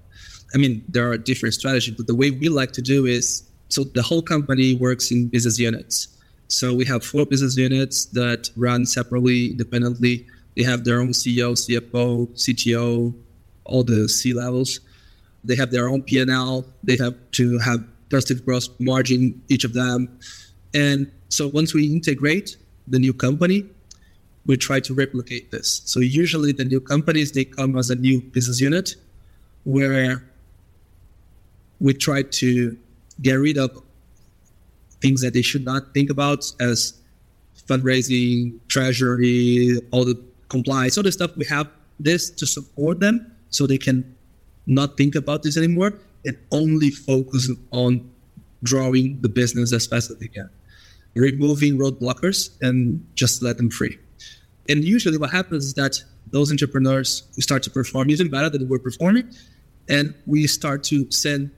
I 0.53 0.57
mean, 0.57 0.73
there 0.95 1.05
are 1.11 1.17
different 1.17 1.53
strategies, 1.59 1.95
but 1.99 2.07
the 2.07 2.15
way 2.21 2.31
we 2.31 2.47
like 2.61 2.71
to 2.79 2.81
do 2.81 3.05
is 3.05 3.25
so 3.75 3.83
the 3.99 4.05
whole 4.09 4.23
company 4.33 4.75
works 4.87 5.11
in 5.11 5.27
business 5.35 5.59
units. 5.59 6.07
So 6.47 6.73
we 6.73 6.85
have 6.85 7.01
four 7.03 7.25
business 7.25 7.55
units 7.57 8.05
that 8.19 8.49
run 8.55 8.85
separately, 8.85 9.51
independently. 9.51 10.25
They 10.55 10.63
have 10.71 10.83
their 10.87 10.99
own 11.03 11.13
CEO, 11.21 11.47
CFO, 11.63 12.05
CTO, 12.43 13.13
all 13.69 13.83
the 13.83 14.09
C 14.09 14.33
levels. 14.33 14.81
They 15.43 15.55
have 15.55 15.71
their 15.71 15.87
own 15.87 16.03
P&L. 16.03 16.65
They 16.83 16.97
have 16.97 17.15
to 17.31 17.59
have 17.59 17.79
positive 18.09 18.45
gross 18.45 18.69
margin, 18.79 19.41
each 19.47 19.63
of 19.63 19.73
them. 19.73 20.19
And 20.73 21.11
so 21.29 21.47
once 21.47 21.73
we 21.73 21.85
integrate 21.85 22.57
the 22.87 22.99
new 22.99 23.13
company, 23.13 23.65
we 24.45 24.57
try 24.57 24.79
to 24.79 24.93
replicate 24.93 25.51
this. 25.51 25.81
So 25.85 25.99
usually 25.99 26.51
the 26.51 26.65
new 26.65 26.79
companies, 26.79 27.31
they 27.31 27.45
come 27.45 27.77
as 27.77 27.89
a 27.89 27.95
new 27.95 28.21
business 28.21 28.59
unit 28.59 28.95
where 29.63 30.23
we 31.79 31.93
try 31.93 32.23
to 32.23 32.77
get 33.21 33.33
rid 33.33 33.57
of 33.57 33.81
things 35.01 35.21
that 35.21 35.33
they 35.33 35.41
should 35.41 35.63
not 35.63 35.93
think 35.93 36.09
about 36.09 36.51
as 36.59 36.99
fundraising, 37.67 38.59
treasury, 38.67 39.79
all 39.91 40.03
the 40.03 40.19
compliance, 40.49 40.97
all 40.97 41.03
the 41.03 41.11
stuff. 41.11 41.35
We 41.37 41.45
have 41.45 41.69
this 41.99 42.29
to 42.31 42.45
support 42.45 42.99
them 42.99 43.31
so 43.49 43.67
they 43.67 43.77
can 43.77 44.15
not 44.65 44.97
think 44.97 45.15
about 45.15 45.43
this 45.43 45.57
anymore 45.57 45.93
and 46.25 46.37
only 46.51 46.89
focus 46.89 47.49
on 47.71 48.09
drawing 48.63 49.19
the 49.21 49.29
business 49.29 49.73
as 49.73 49.87
fast 49.87 50.11
as 50.11 50.17
they 50.17 50.27
can, 50.27 50.49
removing 51.15 51.77
roadblockers 51.77 52.51
and 52.61 53.05
just 53.15 53.41
let 53.41 53.57
them 53.57 53.69
free. 53.69 53.97
And 54.67 54.83
usually 54.83 55.17
what 55.17 55.31
happens 55.31 55.65
is 55.65 55.73
that 55.75 56.03
those 56.31 56.51
entrepreneurs 56.51 57.23
who 57.35 57.41
start 57.41 57.63
to 57.63 57.71
perform 57.71 58.09
even 58.11 58.29
better 58.29 58.49
than 58.49 58.67
we're 58.67 58.79
performing. 58.79 59.33
And 59.87 60.13
we 60.27 60.45
start 60.45 60.83
to 60.85 61.09
send 61.09 61.49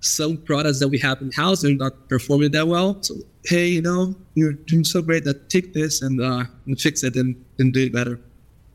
some 0.00 0.36
products 0.38 0.80
that 0.80 0.88
we 0.88 0.98
have 0.98 1.20
in 1.20 1.30
house 1.32 1.64
and 1.64 1.78
not 1.78 2.08
performing 2.08 2.50
that 2.52 2.66
well. 2.68 3.02
So, 3.02 3.16
hey, 3.44 3.68
you 3.68 3.82
know, 3.82 4.14
you're 4.34 4.52
doing 4.52 4.84
so 4.84 5.02
great 5.02 5.24
that 5.24 5.50
take 5.50 5.74
this 5.74 6.02
and, 6.02 6.20
uh, 6.20 6.44
and 6.66 6.80
fix 6.80 7.02
it 7.02 7.16
and, 7.16 7.42
and 7.58 7.72
do 7.72 7.84
it 7.84 7.92
better. 7.92 8.20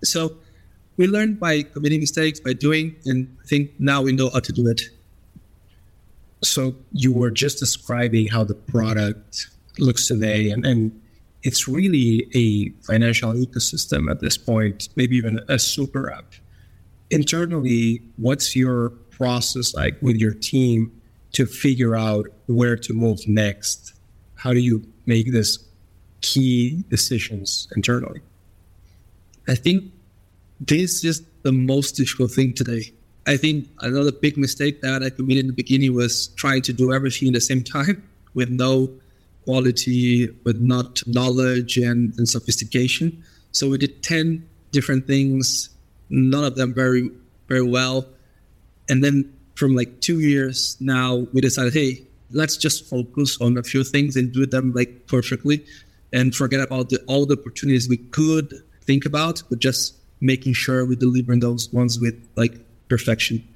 So 0.03 0.37
we 0.99 1.07
learn 1.07 1.35
by 1.35 1.63
committing 1.63 2.01
mistakes, 2.01 2.41
by 2.41 2.51
doing, 2.51 2.93
and 3.05 3.33
I 3.41 3.47
think 3.47 3.71
now 3.79 4.01
we 4.01 4.11
know 4.11 4.29
how 4.29 4.41
to 4.41 4.51
do 4.51 4.67
it. 4.67 4.81
So 6.43 6.75
you 6.91 7.13
were 7.13 7.31
just 7.31 7.57
describing 7.57 8.27
how 8.27 8.43
the 8.43 8.53
product 8.53 9.47
looks 9.77 10.09
today. 10.09 10.49
And, 10.49 10.65
and 10.65 11.01
it's 11.41 11.69
really 11.69 12.27
a 12.35 12.71
financial 12.85 13.31
ecosystem 13.31 14.11
at 14.11 14.19
this 14.19 14.37
point, 14.37 14.89
maybe 14.97 15.15
even 15.15 15.39
a 15.47 15.57
super 15.57 16.11
app. 16.11 16.33
Internally, 17.09 18.01
what's 18.17 18.53
your 18.53 18.89
process 18.89 19.73
like 19.73 20.01
with 20.01 20.17
your 20.17 20.33
team 20.33 20.91
to 21.31 21.45
figure 21.45 21.95
out 21.95 22.27
where 22.47 22.75
to 22.75 22.93
move 22.93 23.25
next? 23.25 23.93
How 24.35 24.51
do 24.51 24.59
you 24.59 24.85
make 25.05 25.31
this 25.31 25.59
key 26.19 26.83
decisions 26.89 27.69
internally? 27.73 28.19
I 29.47 29.55
think 29.55 29.93
this 30.59 31.03
is 31.03 31.23
the 31.43 31.51
most 31.51 31.93
difficult 31.93 32.31
thing 32.31 32.53
today. 32.53 32.91
I 33.27 33.37
think 33.37 33.67
another 33.79 34.11
big 34.11 34.37
mistake 34.37 34.81
that 34.81 35.03
I 35.03 35.09
committed 35.09 35.41
in 35.41 35.47
the 35.47 35.53
beginning 35.53 35.93
was 35.93 36.27
trying 36.29 36.61
to 36.63 36.73
do 36.73 36.93
everything 36.93 37.27
at 37.29 37.33
the 37.35 37.41
same 37.41 37.63
time 37.63 38.07
with 38.33 38.49
no 38.49 38.89
quality, 39.45 40.29
with 40.43 40.59
not 40.59 41.01
knowledge 41.07 41.77
and, 41.77 42.13
and 42.17 42.27
sophistication. 42.27 43.23
So 43.51 43.69
we 43.69 43.77
did 43.77 44.03
10 44.03 44.47
different 44.71 45.07
things, 45.07 45.69
none 46.09 46.43
of 46.43 46.55
them 46.55 46.73
very, 46.73 47.09
very 47.47 47.63
well. 47.63 48.07
And 48.89 49.03
then 49.03 49.33
from 49.55 49.75
like 49.75 50.01
two 50.01 50.19
years 50.19 50.77
now, 50.79 51.27
we 51.33 51.41
decided, 51.41 51.73
hey, 51.73 52.05
let's 52.31 52.57
just 52.57 52.87
focus 52.87 53.37
on 53.41 53.57
a 53.57 53.63
few 53.63 53.83
things 53.83 54.15
and 54.15 54.31
do 54.31 54.45
them 54.45 54.73
like 54.73 55.07
perfectly 55.07 55.65
and 56.13 56.35
forget 56.35 56.59
about 56.59 56.89
the, 56.89 56.99
all 57.07 57.25
the 57.25 57.37
opportunities 57.37 57.87
we 57.87 57.97
could 57.97 58.53
think 58.83 59.05
about, 59.05 59.43
but 59.49 59.59
just 59.59 59.98
making 60.21 60.53
sure 60.53 60.85
we 60.85 60.95
deliver 60.95 61.35
those 61.35 61.71
ones 61.71 61.99
with 61.99 62.15
like 62.35 62.59
perfection. 62.89 63.47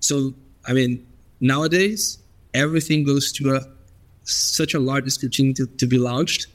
So, 0.00 0.34
I 0.66 0.72
mean, 0.72 1.06
nowadays, 1.40 2.18
everything 2.54 3.04
goes 3.04 3.32
to 3.32 3.56
a 3.56 3.60
such 4.24 4.74
a 4.74 4.78
large 4.78 5.04
description 5.04 5.54
to, 5.54 5.66
to 5.66 5.86
be 5.86 5.98
launched 5.98 6.48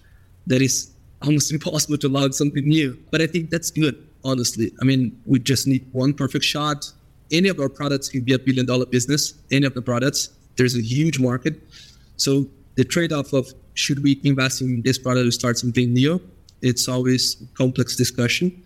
that 0.48 0.62
is 0.62 0.92
almost 1.22 1.52
impossible 1.58 1.98
to 1.98 2.10
launch 2.10 2.34
something 2.34 2.68
new. 2.68 2.98
But 3.12 3.22
I 3.22 3.28
think 3.28 3.50
that's 3.50 3.72
good, 3.72 4.08
honestly. 4.24 4.72
I 4.82 4.86
mean, 4.86 5.20
we 5.26 5.40
just 5.40 5.68
need 5.68 5.86
one 5.94 6.14
perfect 6.14 6.46
shot. 6.46 6.92
Any 7.32 7.48
of 7.48 7.60
our 7.60 7.70
products 7.70 8.10
can 8.10 8.22
be 8.22 8.34
a 8.34 8.40
billion 8.40 8.66
dollar 8.66 8.86
business. 8.86 9.34
Any 9.52 9.66
of 9.66 9.74
the 9.74 9.82
products, 9.82 10.30
there's 10.58 10.76
a 10.76 10.82
huge 10.82 11.20
market. 11.20 11.62
So 12.18 12.46
the 12.76 12.84
trade-off 12.84 13.34
of 13.34 13.54
should 13.74 14.04
we 14.04 14.20
invest 14.24 14.62
in 14.62 14.82
this 14.82 14.98
product 14.98 15.26
to 15.26 15.32
start 15.32 15.58
something 15.58 15.94
new? 15.94 16.22
It's 16.62 16.88
always 16.88 17.42
a 17.42 17.46
complex 17.58 17.96
discussion. 17.96 18.64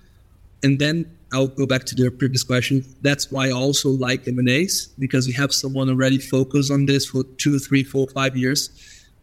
And 0.65 0.79
then 0.79 1.15
I'll 1.31 1.53
go 1.61 1.67
back 1.67 1.83
to 1.85 1.95
the 1.95 2.09
previous 2.09 2.41
question. 2.41 2.83
That's 3.03 3.31
why 3.31 3.49
I 3.49 3.51
also 3.51 3.89
like 3.89 4.27
M&As 4.27 4.87
because 4.97 5.27
we 5.27 5.33
have 5.33 5.53
someone 5.53 5.89
already 5.89 6.17
focused 6.17 6.71
on 6.71 6.87
this 6.87 7.05
for 7.05 7.23
two, 7.37 7.59
three, 7.59 7.83
four, 7.83 8.07
five 8.07 8.35
years. 8.35 8.71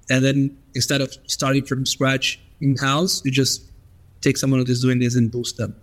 And 0.08 0.24
then 0.24 0.56
instead 0.76 1.00
of 1.00 1.12
starting 1.26 1.64
from 1.64 1.84
scratch 1.84 2.38
in-house, 2.60 3.24
you 3.24 3.32
just 3.32 3.68
take 4.20 4.36
someone 4.36 4.60
who 4.60 4.70
is 4.70 4.82
doing 4.82 5.00
this 5.00 5.16
and 5.16 5.32
boost 5.32 5.56
them. 5.56 5.74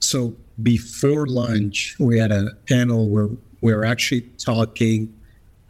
So 0.00 0.34
before 0.62 1.26
lunch, 1.26 1.96
we 1.98 2.18
had 2.18 2.32
a 2.32 2.52
panel 2.66 3.10
where 3.10 3.28
we 3.60 3.74
are 3.74 3.84
actually 3.84 4.22
talking 4.38 5.12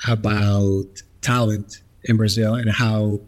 about 0.07 1.03
talent 1.21 1.83
in 2.05 2.17
Brazil 2.17 2.55
and 2.55 2.71
how, 2.71 3.19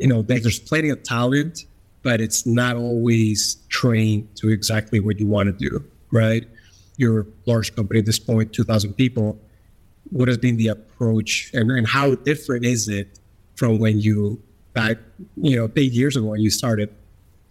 you 0.00 0.08
know, 0.08 0.22
there's 0.22 0.58
plenty 0.58 0.88
of 0.88 1.04
talent, 1.04 1.64
but 2.02 2.20
it's 2.20 2.46
not 2.46 2.76
always 2.76 3.56
trained 3.68 4.28
to 4.36 4.50
exactly 4.50 5.00
what 5.00 5.18
you 5.18 5.26
want 5.26 5.46
to 5.46 5.52
do, 5.52 5.84
right? 6.10 6.44
You're 6.96 7.20
a 7.20 7.26
large 7.46 7.74
company 7.74 8.00
at 8.00 8.06
this 8.06 8.18
point, 8.18 8.52
2,000 8.52 8.94
people. 8.94 9.38
What 10.10 10.28
has 10.28 10.38
been 10.38 10.56
the 10.56 10.68
approach 10.68 11.50
and, 11.52 11.70
and 11.70 11.86
how 11.86 12.14
different 12.14 12.64
is 12.64 12.88
it 12.88 13.18
from 13.56 13.78
when 13.78 14.00
you 14.00 14.42
back, 14.72 14.96
you 15.36 15.56
know, 15.56 15.70
eight 15.76 15.92
years 15.92 16.16
ago 16.16 16.26
when 16.26 16.40
you 16.40 16.50
started 16.50 16.94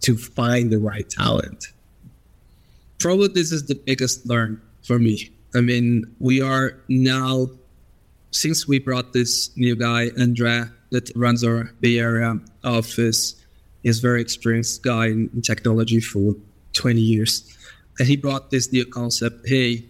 to 0.00 0.16
find 0.16 0.70
the 0.70 0.78
right 0.78 1.08
talent? 1.08 1.66
Probably 2.98 3.28
this 3.28 3.52
is 3.52 3.66
the 3.66 3.74
biggest 3.74 4.26
learn 4.26 4.60
for 4.82 4.98
me. 4.98 5.30
I 5.54 5.60
mean, 5.60 6.04
we 6.18 6.42
are 6.42 6.78
now 6.88 7.48
since 8.30 8.68
we 8.68 8.78
brought 8.78 9.12
this 9.12 9.56
new 9.56 9.74
guy, 9.74 10.10
Andrea, 10.18 10.72
that 10.90 11.10
runs 11.14 11.44
our 11.44 11.64
Bay 11.80 11.98
Area 11.98 12.38
office, 12.64 13.34
is 13.88 14.00
very 14.00 14.20
experienced 14.20 14.82
guy 14.82 15.06
in, 15.06 15.30
in 15.34 15.42
technology 15.42 16.00
for 16.00 16.34
20 16.72 17.00
years. 17.00 17.56
And 17.98 18.06
he 18.06 18.16
brought 18.16 18.50
this 18.50 18.72
new 18.72 18.84
concept, 18.86 19.48
hey, 19.48 19.84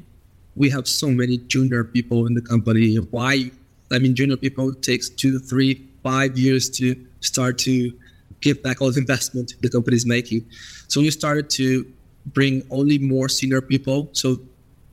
we 0.56 0.70
have 0.70 0.88
so 0.88 1.08
many 1.08 1.38
junior 1.38 1.84
people 1.84 2.26
in 2.26 2.34
the 2.34 2.40
company. 2.40 2.96
Why? 2.96 3.50
I 3.92 3.98
mean, 3.98 4.14
junior 4.14 4.36
people 4.36 4.72
takes 4.74 5.08
two, 5.08 5.38
three, 5.38 5.86
five 6.02 6.38
years 6.38 6.70
to 6.70 6.96
start 7.20 7.58
to 7.58 7.92
give 8.40 8.62
back 8.62 8.80
all 8.80 8.90
the 8.90 9.00
investment 9.00 9.54
the 9.60 9.68
company 9.68 9.96
is 9.96 10.06
making. 10.06 10.44
So 10.88 11.00
we 11.00 11.10
started 11.10 11.50
to 11.50 11.84
bring 12.26 12.62
only 12.70 12.98
more 12.98 13.28
senior 13.28 13.60
people. 13.60 14.08
So 14.12 14.38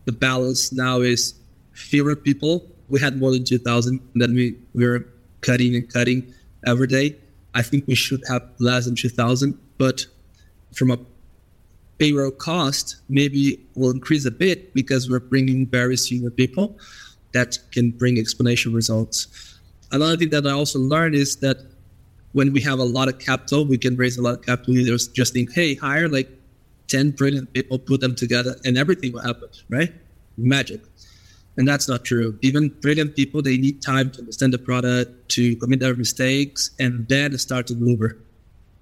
the 0.05 0.11
balance 0.11 0.71
now 0.71 1.01
is 1.01 1.35
fewer 1.73 2.15
people 2.15 2.65
we 2.89 2.99
had 2.99 3.19
more 3.19 3.31
than 3.31 3.43
2000 3.43 3.99
then 4.15 4.33
we, 4.33 4.55
we 4.73 4.85
were 4.87 5.05
cutting 5.41 5.75
and 5.75 5.91
cutting 5.91 6.33
every 6.65 6.87
day 6.87 7.15
i 7.55 7.61
think 7.61 7.87
we 7.87 7.95
should 7.95 8.21
have 8.27 8.43
less 8.59 8.85
than 8.85 8.95
2000 8.95 9.57
but 9.77 10.05
from 10.73 10.91
a 10.91 10.99
payroll 11.97 12.31
cost 12.31 12.97
maybe 13.09 13.59
will 13.75 13.91
increase 13.91 14.25
a 14.25 14.31
bit 14.31 14.73
because 14.73 15.09
we're 15.09 15.19
bringing 15.19 15.65
very 15.65 15.97
senior 15.97 16.29
people 16.29 16.77
that 17.33 17.57
can 17.71 17.91
bring 17.91 18.15
exponential 18.15 18.73
results. 18.73 19.27
Another 19.91 20.17
thing 20.17 20.29
that 20.29 20.45
i 20.45 20.51
also 20.51 20.79
learned 20.79 21.15
is 21.15 21.37
that 21.37 21.57
when 22.33 22.51
we 22.51 22.61
have 22.61 22.79
a 22.79 22.83
lot 22.83 23.07
of 23.07 23.17
capital 23.19 23.65
we 23.65 23.77
can 23.77 23.95
raise 23.95 24.17
a 24.17 24.21
lot 24.21 24.39
of 24.39 24.45
capital. 24.45 24.73
Leaders 24.73 25.07
just 25.07 25.33
think 25.33 25.53
hey 25.53 25.75
hire 25.75 26.09
like 26.09 26.29
10 26.87 27.11
brilliant 27.11 27.51
people 27.53 27.79
put 27.79 28.01
them 28.01 28.15
together 28.15 28.55
and 28.65 28.77
everything 28.77 29.13
will 29.13 29.21
happen 29.21 29.49
right? 29.69 29.93
Magic 30.37 30.81
and 31.57 31.67
that's 31.67 31.87
not 31.87 32.03
true. 32.03 32.37
Even 32.41 32.69
brilliant 32.81 33.15
people, 33.15 33.41
they 33.41 33.57
need 33.57 33.81
time 33.81 34.11
to 34.11 34.19
understand 34.19 34.53
the 34.53 34.57
product, 34.57 35.29
to 35.29 35.55
commit 35.57 35.79
their 35.79 35.95
mistakes, 35.95 36.71
and 36.79 37.07
then 37.07 37.37
start 37.37 37.67
to 37.67 37.75
deliver. 37.75 38.17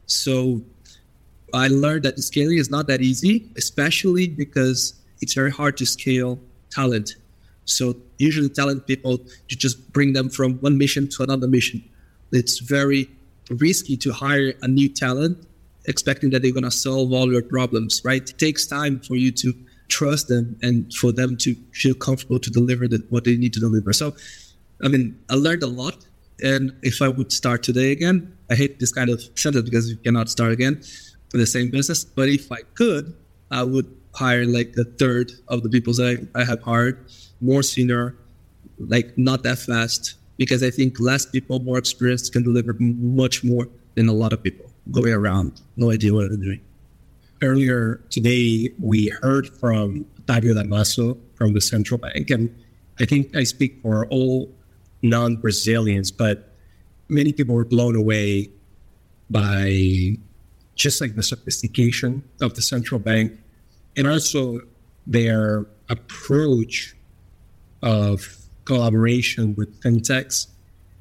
So 0.07 0.61
I 1.53 1.67
learned 1.67 2.03
that 2.03 2.19
scaling 2.19 2.57
is 2.57 2.71
not 2.71 2.87
that 2.87 3.01
easy, 3.01 3.49
especially 3.57 4.27
because 4.27 4.95
it's 5.21 5.33
very 5.33 5.51
hard 5.51 5.77
to 5.77 5.85
scale 5.85 6.39
talent. 6.71 7.15
So 7.65 7.95
usually 8.17 8.49
talent 8.49 8.87
people, 8.87 9.19
you 9.47 9.55
just 9.55 9.93
bring 9.93 10.13
them 10.13 10.29
from 10.29 10.55
one 10.55 10.77
mission 10.77 11.07
to 11.09 11.23
another 11.23 11.47
mission. 11.47 11.83
It's 12.31 12.59
very 12.59 13.09
risky 13.49 13.95
to 13.97 14.11
hire 14.11 14.53
a 14.61 14.67
new 14.67 14.89
talent 14.89 15.37
expecting 15.85 16.29
that 16.31 16.41
they're 16.41 16.51
going 16.51 16.63
to 16.63 16.71
solve 16.71 17.11
all 17.13 17.31
your 17.31 17.43
problems, 17.43 18.01
right? 18.03 18.27
It 18.27 18.37
takes 18.39 18.65
time 18.65 18.99
for 18.99 19.15
you 19.15 19.31
to 19.33 19.53
trust 19.93 20.27
them 20.27 20.45
and 20.61 20.91
for 20.93 21.11
them 21.11 21.37
to 21.37 21.55
feel 21.81 21.93
comfortable 21.93 22.39
to 22.39 22.49
deliver 22.49 22.87
the, 22.87 22.99
what 23.09 23.23
they 23.25 23.35
need 23.37 23.53
to 23.53 23.59
deliver. 23.59 23.93
So, 23.93 24.15
I 24.83 24.87
mean, 24.87 25.05
I 25.29 25.35
learned 25.35 25.63
a 25.63 25.71
lot. 25.83 25.97
And 26.41 26.73
if 26.81 27.01
I 27.01 27.09
would 27.17 27.31
start 27.31 27.61
today 27.61 27.91
again, 27.91 28.35
I 28.49 28.55
hate 28.55 28.79
this 28.79 28.91
kind 28.91 29.09
of 29.09 29.21
sentence 29.35 29.65
because 29.69 29.89
you 29.91 29.97
cannot 29.97 30.29
start 30.29 30.51
again 30.51 30.81
for 31.29 31.37
the 31.37 31.45
same 31.45 31.69
business. 31.69 32.03
But 32.03 32.27
if 32.27 32.51
I 32.51 32.61
could, 32.79 33.15
I 33.51 33.63
would 33.63 33.89
hire 34.15 34.45
like 34.45 34.73
a 34.77 34.85
third 35.01 35.31
of 35.47 35.61
the 35.63 35.69
people 35.69 35.93
that 35.93 36.07
I, 36.35 36.41
I 36.41 36.43
have 36.43 36.61
hired, 36.63 36.97
more 37.39 37.61
senior, 37.61 38.15
like 38.79 39.15
not 39.17 39.43
that 39.43 39.59
fast, 39.59 40.15
because 40.37 40.63
I 40.63 40.71
think 40.71 40.99
less 40.99 41.25
people, 41.25 41.59
more 41.59 41.77
experienced 41.77 42.33
can 42.33 42.43
deliver 42.43 42.75
much 42.79 43.43
more 43.43 43.67
than 43.95 44.09
a 44.09 44.13
lot 44.13 44.33
of 44.33 44.41
people 44.41 44.65
going 44.91 45.13
around, 45.13 45.61
no 45.77 45.91
idea 45.91 46.11
what 46.13 46.29
they're 46.29 46.45
doing 46.49 46.61
earlier 47.43 48.01
today, 48.09 48.69
we 48.79 49.09
heard 49.21 49.47
from 49.47 50.05
Octavio 50.19 50.53
Damaso 50.53 51.17
from 51.35 51.53
the 51.53 51.61
central 51.61 51.97
bank. 51.97 52.29
And 52.29 52.55
I 52.99 53.05
think 53.05 53.35
I 53.35 53.43
speak 53.43 53.81
for 53.81 54.07
all 54.07 54.49
non 55.01 55.35
Brazilians, 55.35 56.11
but 56.11 56.55
many 57.09 57.33
people 57.33 57.53
were 57.53 57.65
blown 57.65 57.95
away 57.95 58.49
by 59.29 60.17
just 60.75 61.01
like 61.01 61.15
the 61.15 61.23
sophistication 61.23 62.23
of 62.41 62.55
the 62.55 62.61
central 62.61 62.99
bank 62.99 63.33
and 63.95 64.07
also 64.07 64.59
their 65.05 65.65
approach 65.89 66.95
of 67.81 68.37
collaboration 68.65 69.53
with 69.55 69.79
fintechs. 69.81 70.47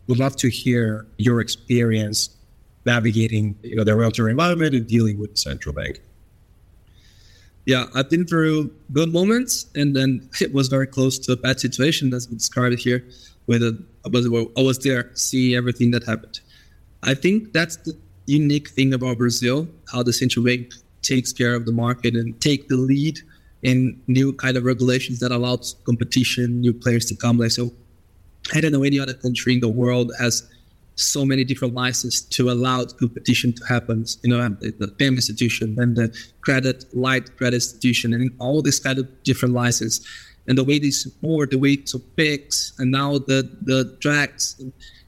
Would 0.09 0.19
love 0.19 0.37
to 0.37 0.49
hear 0.49 1.07
your 1.17 1.41
experience 1.41 2.37
navigating 2.85 3.57
you 3.63 3.77
know, 3.77 3.85
the 3.85 3.95
regulatory 3.95 4.33
environment 4.33 4.75
and 4.75 4.87
dealing 4.87 5.19
with 5.19 5.31
the 5.31 5.37
central 5.37 5.73
bank 5.75 6.01
yeah, 7.65 7.87
I've 7.95 8.11
been 8.11 8.27
through 8.27 8.73
good 8.93 9.13
moments, 9.13 9.67
and 9.75 9.95
then 9.95 10.29
it 10.41 10.53
was 10.53 10.69
very 10.69 10.87
close 10.87 11.19
to 11.21 11.33
a 11.33 11.37
bad 11.37 11.61
situation, 11.61 12.13
as 12.13 12.29
we 12.29 12.37
described 12.37 12.79
here. 12.81 13.07
With 13.47 13.63
a, 13.63 13.83
I 14.05 14.09
was 14.09 14.27
I 14.57 14.63
was 14.63 14.79
there, 14.81 15.11
see 15.15 15.57
everything 15.57 15.91
that 15.93 16.05
happened. 16.05 16.41
I 17.03 17.15
think 17.15 17.53
that's 17.53 17.77
the 17.77 17.97
unique 18.27 18.69
thing 18.69 18.95
about 18.95 19.19
Brazil, 19.19 19.69
how 19.91 20.03
the 20.03 20.13
central 20.13 20.45
bank 20.45 20.73
takes 21.03 21.33
care 21.33 21.55
of 21.55 21.67
the 21.67 21.73
market 21.73 22.15
and 22.15 22.41
take 22.41 22.69
the 22.69 22.77
lead 22.77 23.19
in 23.63 24.01
new 24.07 24.33
kind 24.33 24.57
of 24.57 24.65
regulations 24.65 25.19
that 25.21 25.33
allows 25.33 25.77
competition, 25.85 26.61
new 26.61 26.73
players 26.73 27.05
to 27.07 27.17
come. 27.17 27.39
Like 27.39 27.51
so, 27.51 27.73
I 28.55 28.61
don't 28.61 28.73
know 28.73 28.83
any 28.83 28.99
other 28.99 29.15
country 29.15 29.55
in 29.55 29.61
the 29.61 29.69
world 29.69 30.13
has 30.19 30.49
so 30.95 31.25
many 31.25 31.45
different 31.45 31.75
licenses 31.75 32.21
to 32.21 32.51
allow 32.51 32.85
competition 32.85 33.53
to 33.55 33.65
happen. 33.65 34.05
You 34.23 34.31
know, 34.31 34.49
the 34.61 34.89
payment 34.99 35.19
institution 35.19 35.77
and 35.79 35.97
the 35.97 36.17
credit, 36.43 36.85
light 36.95 37.37
credit 37.37 37.57
institution, 37.57 38.13
and 38.13 38.31
all 38.39 38.63
these 38.63 38.79
kind 38.79 38.99
of 38.99 39.23
different 39.23 39.55
licenses. 39.55 40.07
And 40.47 40.59
the 40.59 40.65
way 40.65 40.79
they 40.79 40.91
support, 40.91 41.51
the 41.51 41.59
way 41.59 41.77
to 41.77 41.99
PIX, 41.99 42.73
and 42.79 42.91
now 42.91 43.19
the 43.19 43.49
the 43.63 43.97
Drex. 44.01 44.61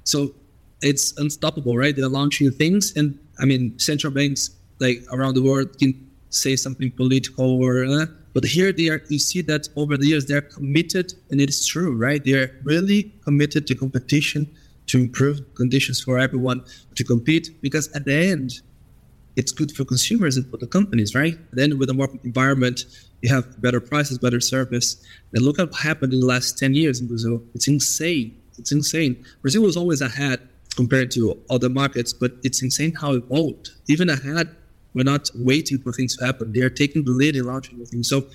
So 0.05 0.35
it's 0.81 1.17
unstoppable, 1.19 1.77
right? 1.77 1.95
They're 1.95 2.09
launching 2.09 2.51
things, 2.53 2.93
and 2.97 3.19
I 3.41 3.45
mean, 3.45 3.79
central 3.79 4.13
banks 4.13 4.51
like 4.79 5.03
around 5.11 5.35
the 5.35 5.43
world 5.43 5.79
can 5.79 5.93
say 6.31 6.57
something 6.57 6.91
political 6.93 7.63
or. 7.63 7.85
Uh, 7.85 8.07
but 8.33 8.45
here 8.45 8.73
they 8.73 8.89
are. 8.89 9.01
You 9.09 9.21
see 9.21 9.43
that 9.43 9.69
over 9.77 9.97
the 9.97 10.07
years 10.07 10.27
they're 10.27 10.41
committed, 10.41 11.15
and 11.31 11.41
it 11.41 11.49
is 11.49 11.67
true, 11.67 11.97
right? 11.97 12.25
They're 12.25 12.51
really 12.65 13.13
committed 13.25 13.67
to 13.69 13.75
competition 13.75 14.51
to 14.87 14.99
improve 14.99 15.55
conditions 15.55 16.01
for 16.01 16.19
everyone 16.19 16.65
to 16.95 17.05
compete 17.05 17.61
because 17.61 17.91
at 17.93 18.05
the 18.05 18.15
end 18.15 18.61
it's 19.37 19.51
good 19.51 19.73
for 19.73 19.85
consumers 19.85 20.37
and 20.37 20.49
for 20.51 20.59
the 20.59 20.67
companies 20.67 21.15
right? 21.15 21.37
Then 21.53 21.79
with 21.79 21.91
a 21.91 21.95
more 21.95 22.09
environment 22.23 22.85
you 23.23 23.35
have 23.35 23.61
better 23.61 23.81
prices 23.81 24.19
better 24.19 24.41
service. 24.41 25.03
And 25.33 25.43
look 25.45 25.59
at 25.59 25.71
what 25.71 25.81
happened 25.81 26.13
in 26.13 26.21
the 26.21 26.27
last 26.27 26.59
10 26.59 26.75
years 26.75 27.01
in 27.01 27.09
brazil. 27.09 27.43
It's 27.55 27.69
insane. 27.69 28.41
It's 28.59 28.71
insane. 28.71 29.25
Brazil 29.43 29.63
was 29.63 29.77
always 29.77 30.01
ahead 30.01 30.41
compared 30.77 31.11
to 31.13 31.39
other 31.51 31.69
markets 31.69 32.13
but 32.13 32.33
it's 32.43 32.63
insane 32.63 32.95
how 32.95 33.13
it 33.13 33.25
evolved. 33.25 33.71
Even 33.89 34.09
ahead 34.09 34.55
we're 34.95 35.03
not 35.03 35.29
waiting 35.35 35.79
for 35.79 35.93
things 35.93 36.17
to 36.17 36.25
happen. 36.25 36.53
They're 36.53 36.71
taking 36.71 37.05
the 37.05 37.11
lead 37.11 37.35
in 37.35 37.45
launching 37.45 37.79
new 37.79 37.87
things. 37.87 38.09
So 38.09 38.27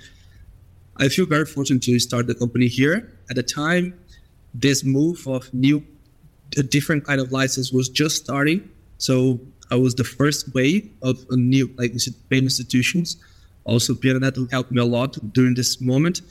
i 0.98 1.08
feel 1.08 1.26
very 1.26 1.46
fortunate 1.46 1.82
to 1.84 1.98
start 2.00 2.28
the 2.28 2.36
company 2.36 2.68
here. 2.68 3.14
At 3.30 3.38
the 3.38 3.44
time 3.44 3.94
this 4.54 4.84
move 4.84 5.28
of 5.28 5.54
new 5.54 5.86
a 6.58 6.64
different 6.64 7.06
kind 7.06 7.22
of 7.22 7.32
license 7.32 7.72
was 7.72 7.90
just 7.90 8.16
starting. 8.24 8.70
So 8.98 9.40
I 9.72 9.76
was 9.76 9.96
the 9.96 10.04
first 10.04 10.54
wave 10.54 10.90
of 11.02 11.26
a 11.30 11.36
new 11.36 11.74
like 11.78 11.94
payment 12.30 12.46
institutions. 12.46 13.18
Also, 13.66 13.94
PeerNet 13.94 14.50
helped 14.52 14.72
me 14.72 14.82
a 14.82 14.86
lot 14.86 15.18
during 15.34 15.54
this 15.54 15.80
moment. 15.80 16.22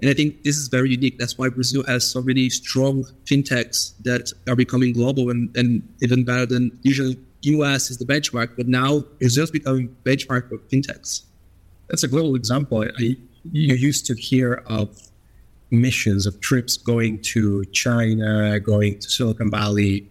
And 0.00 0.10
I 0.10 0.14
think 0.14 0.42
this 0.42 0.56
is 0.56 0.66
very 0.66 0.90
unique. 0.90 1.18
That's 1.18 1.38
why 1.38 1.48
Brazil 1.48 1.84
has 1.84 2.10
so 2.10 2.20
many 2.22 2.50
strong 2.50 3.04
fintechs 3.24 3.92
that 4.02 4.32
are 4.48 4.56
becoming 4.56 4.92
global 4.92 5.30
and, 5.30 5.56
and 5.56 5.88
even 6.00 6.24
better 6.24 6.44
than 6.44 6.76
usually 6.82 7.16
US 7.42 7.90
is 7.90 7.98
the 7.98 8.04
benchmark, 8.04 8.56
but 8.56 8.66
now 8.68 9.00
Brazil 9.20 9.44
is 9.44 9.50
becoming 9.50 9.94
benchmark 10.04 10.48
for 10.48 10.58
fintechs. 10.58 11.22
That's 11.88 12.02
a 12.02 12.08
global 12.08 12.34
example. 12.34 12.84
I, 12.98 13.16
you 13.50 13.74
used 13.74 14.06
to 14.06 14.14
hear 14.14 14.62
of 14.66 15.11
missions 15.72 16.26
of 16.26 16.40
trips 16.40 16.76
going 16.76 17.20
to 17.22 17.64
China, 17.66 18.60
going 18.60 18.98
to 18.98 19.10
Silicon 19.10 19.50
Valley, 19.50 20.08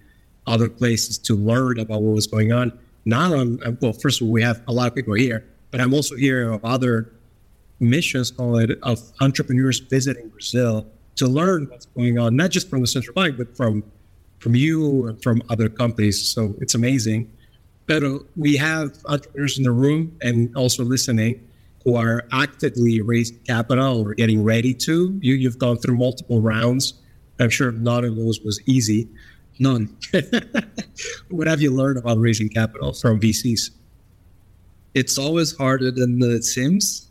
other 0.47 0.67
places 0.67 1.17
to 1.19 1.35
learn 1.35 1.79
about 1.79 2.01
what 2.01 2.15
was 2.15 2.27
going 2.27 2.51
on. 2.51 2.77
Not 3.05 3.31
on, 3.33 3.77
well, 3.81 3.93
first 3.93 4.21
of 4.21 4.27
all, 4.27 4.33
we 4.33 4.41
have 4.41 4.61
a 4.67 4.73
lot 4.73 4.87
of 4.87 4.95
people 4.95 5.13
here, 5.13 5.47
but 5.69 5.79
I'm 5.79 5.93
also 5.93 6.15
hearing 6.15 6.53
of 6.53 6.63
other 6.65 7.13
missions, 7.79 8.31
call 8.31 8.57
it, 8.57 8.71
of 8.83 8.99
entrepreneurs 9.21 9.79
visiting 9.79 10.29
Brazil 10.29 10.87
to 11.15 11.27
learn 11.27 11.67
what's 11.69 11.85
going 11.85 12.17
on, 12.17 12.35
not 12.35 12.51
just 12.51 12.69
from 12.69 12.81
the 12.81 12.87
central 12.87 13.13
bank, 13.13 13.37
but 13.37 13.55
from 13.55 13.83
from 14.39 14.55
you 14.55 15.05
and 15.05 15.21
from 15.21 15.43
other 15.51 15.69
companies. 15.69 16.27
So 16.27 16.55
it's 16.59 16.73
amazing. 16.73 17.31
But 17.85 18.03
uh, 18.03 18.19
we 18.35 18.57
have 18.57 18.97
entrepreneurs 19.05 19.59
in 19.59 19.63
the 19.63 19.71
room 19.71 20.17
and 20.23 20.55
also 20.57 20.83
listening 20.83 21.47
who 21.83 21.95
are 21.95 22.23
actively 22.31 23.01
raising 23.01 23.39
capital 23.39 24.01
or 24.07 24.13
getting 24.13 24.43
ready 24.43 24.73
to. 24.73 25.17
You, 25.21 25.33
you've 25.35 25.57
gone 25.57 25.77
through 25.77 25.97
multiple 25.97 26.41
rounds. 26.41 26.93
I'm 27.39 27.49
sure 27.49 27.71
none 27.71 28.05
of 28.05 28.15
those 28.15 28.39
was 28.41 28.61
easy. 28.67 29.07
None. 29.59 29.95
what 31.29 31.47
have 31.47 31.61
you 31.61 31.71
learned 31.71 31.97
about 31.97 32.19
raising 32.19 32.49
capital 32.49 32.93
from 32.93 33.19
VCs? 33.19 33.71
It's 34.93 35.17
always 35.17 35.55
harder 35.55 35.91
than 35.91 36.21
it 36.21 36.43
seems. 36.43 37.09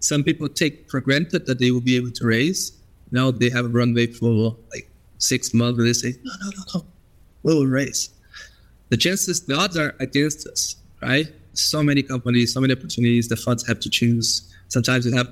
Some 0.00 0.24
people 0.24 0.48
take 0.48 0.90
for 0.90 1.00
granted 1.00 1.46
that 1.46 1.58
they 1.58 1.70
will 1.70 1.80
be 1.80 1.96
able 1.96 2.10
to 2.12 2.26
raise. 2.26 2.72
Now 3.12 3.30
they 3.30 3.50
have 3.50 3.66
a 3.66 3.68
runway 3.68 4.06
for 4.06 4.56
like 4.72 4.90
six 5.18 5.52
months 5.54 5.78
and 5.78 5.88
they 5.88 5.92
say, 5.92 6.14
no, 6.22 6.32
no, 6.40 6.50
no, 6.50 6.62
no, 6.74 6.86
we 7.42 7.54
will 7.54 7.66
raise. 7.66 8.10
The 8.88 8.96
chances, 8.96 9.42
the 9.42 9.54
odds 9.54 9.76
are 9.76 9.94
against 10.00 10.46
us, 10.48 10.76
right? 11.00 11.28
So 11.60 11.82
many 11.82 12.02
companies, 12.02 12.52
so 12.52 12.60
many 12.60 12.72
opportunities. 12.72 13.28
The 13.28 13.36
funds 13.36 13.66
have 13.66 13.80
to 13.80 13.90
choose. 13.90 14.52
Sometimes 14.68 15.06
we 15.06 15.12
have 15.12 15.28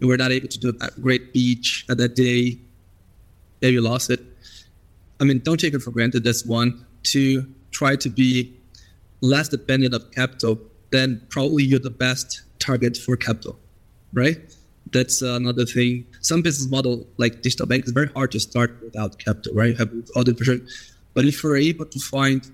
we're 0.00 0.16
not 0.16 0.30
able 0.30 0.48
to 0.48 0.58
do 0.58 0.72
a 0.80 0.90
great 1.00 1.32
beach 1.32 1.86
at 1.88 1.96
that 1.98 2.14
day. 2.14 2.58
Maybe 3.62 3.80
lost 3.80 4.10
it. 4.10 4.20
I 5.20 5.24
mean, 5.24 5.38
don't 5.38 5.58
take 5.58 5.72
it 5.72 5.80
for 5.80 5.90
granted. 5.90 6.24
That's 6.24 6.44
one. 6.44 6.84
Two, 7.02 7.46
try 7.70 7.96
to 7.96 8.10
be 8.10 8.54
less 9.22 9.48
dependent 9.48 9.94
of 9.94 10.10
capital. 10.10 10.58
Then 10.90 11.22
probably 11.30 11.64
you're 11.64 11.78
the 11.78 11.90
best 11.90 12.42
target 12.58 12.96
for 12.96 13.16
capital, 13.16 13.58
right? 14.12 14.38
That's 14.92 15.22
another 15.22 15.64
thing. 15.64 16.06
Some 16.20 16.42
business 16.42 16.70
model 16.70 17.06
like 17.16 17.42
digital 17.42 17.66
bank 17.66 17.86
is 17.86 17.92
very 17.92 18.08
hard 18.08 18.30
to 18.32 18.40
start 18.40 18.76
without 18.82 19.18
capital, 19.18 19.54
right? 19.54 19.70
You 19.70 19.76
have 19.76 19.92
all 20.14 20.24
the 20.24 20.34
pressure. 20.34 20.60
But 21.14 21.24
if 21.24 21.42
you're 21.42 21.56
able 21.56 21.86
to 21.86 21.98
find 21.98 22.48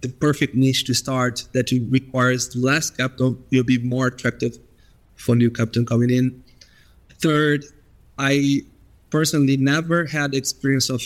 the 0.00 0.08
perfect 0.08 0.54
niche 0.54 0.84
to 0.84 0.94
start 0.94 1.44
that 1.52 1.70
requires 1.90 2.54
less 2.54 2.90
capital 2.90 3.38
will 3.50 3.64
be 3.64 3.78
more 3.78 4.06
attractive 4.06 4.58
for 5.16 5.34
new 5.34 5.50
capital 5.50 5.84
coming 5.84 6.10
in. 6.10 6.42
Third, 7.20 7.64
I 8.18 8.62
personally 9.10 9.56
never 9.56 10.06
had 10.06 10.34
experience 10.34 10.90
of 10.90 11.02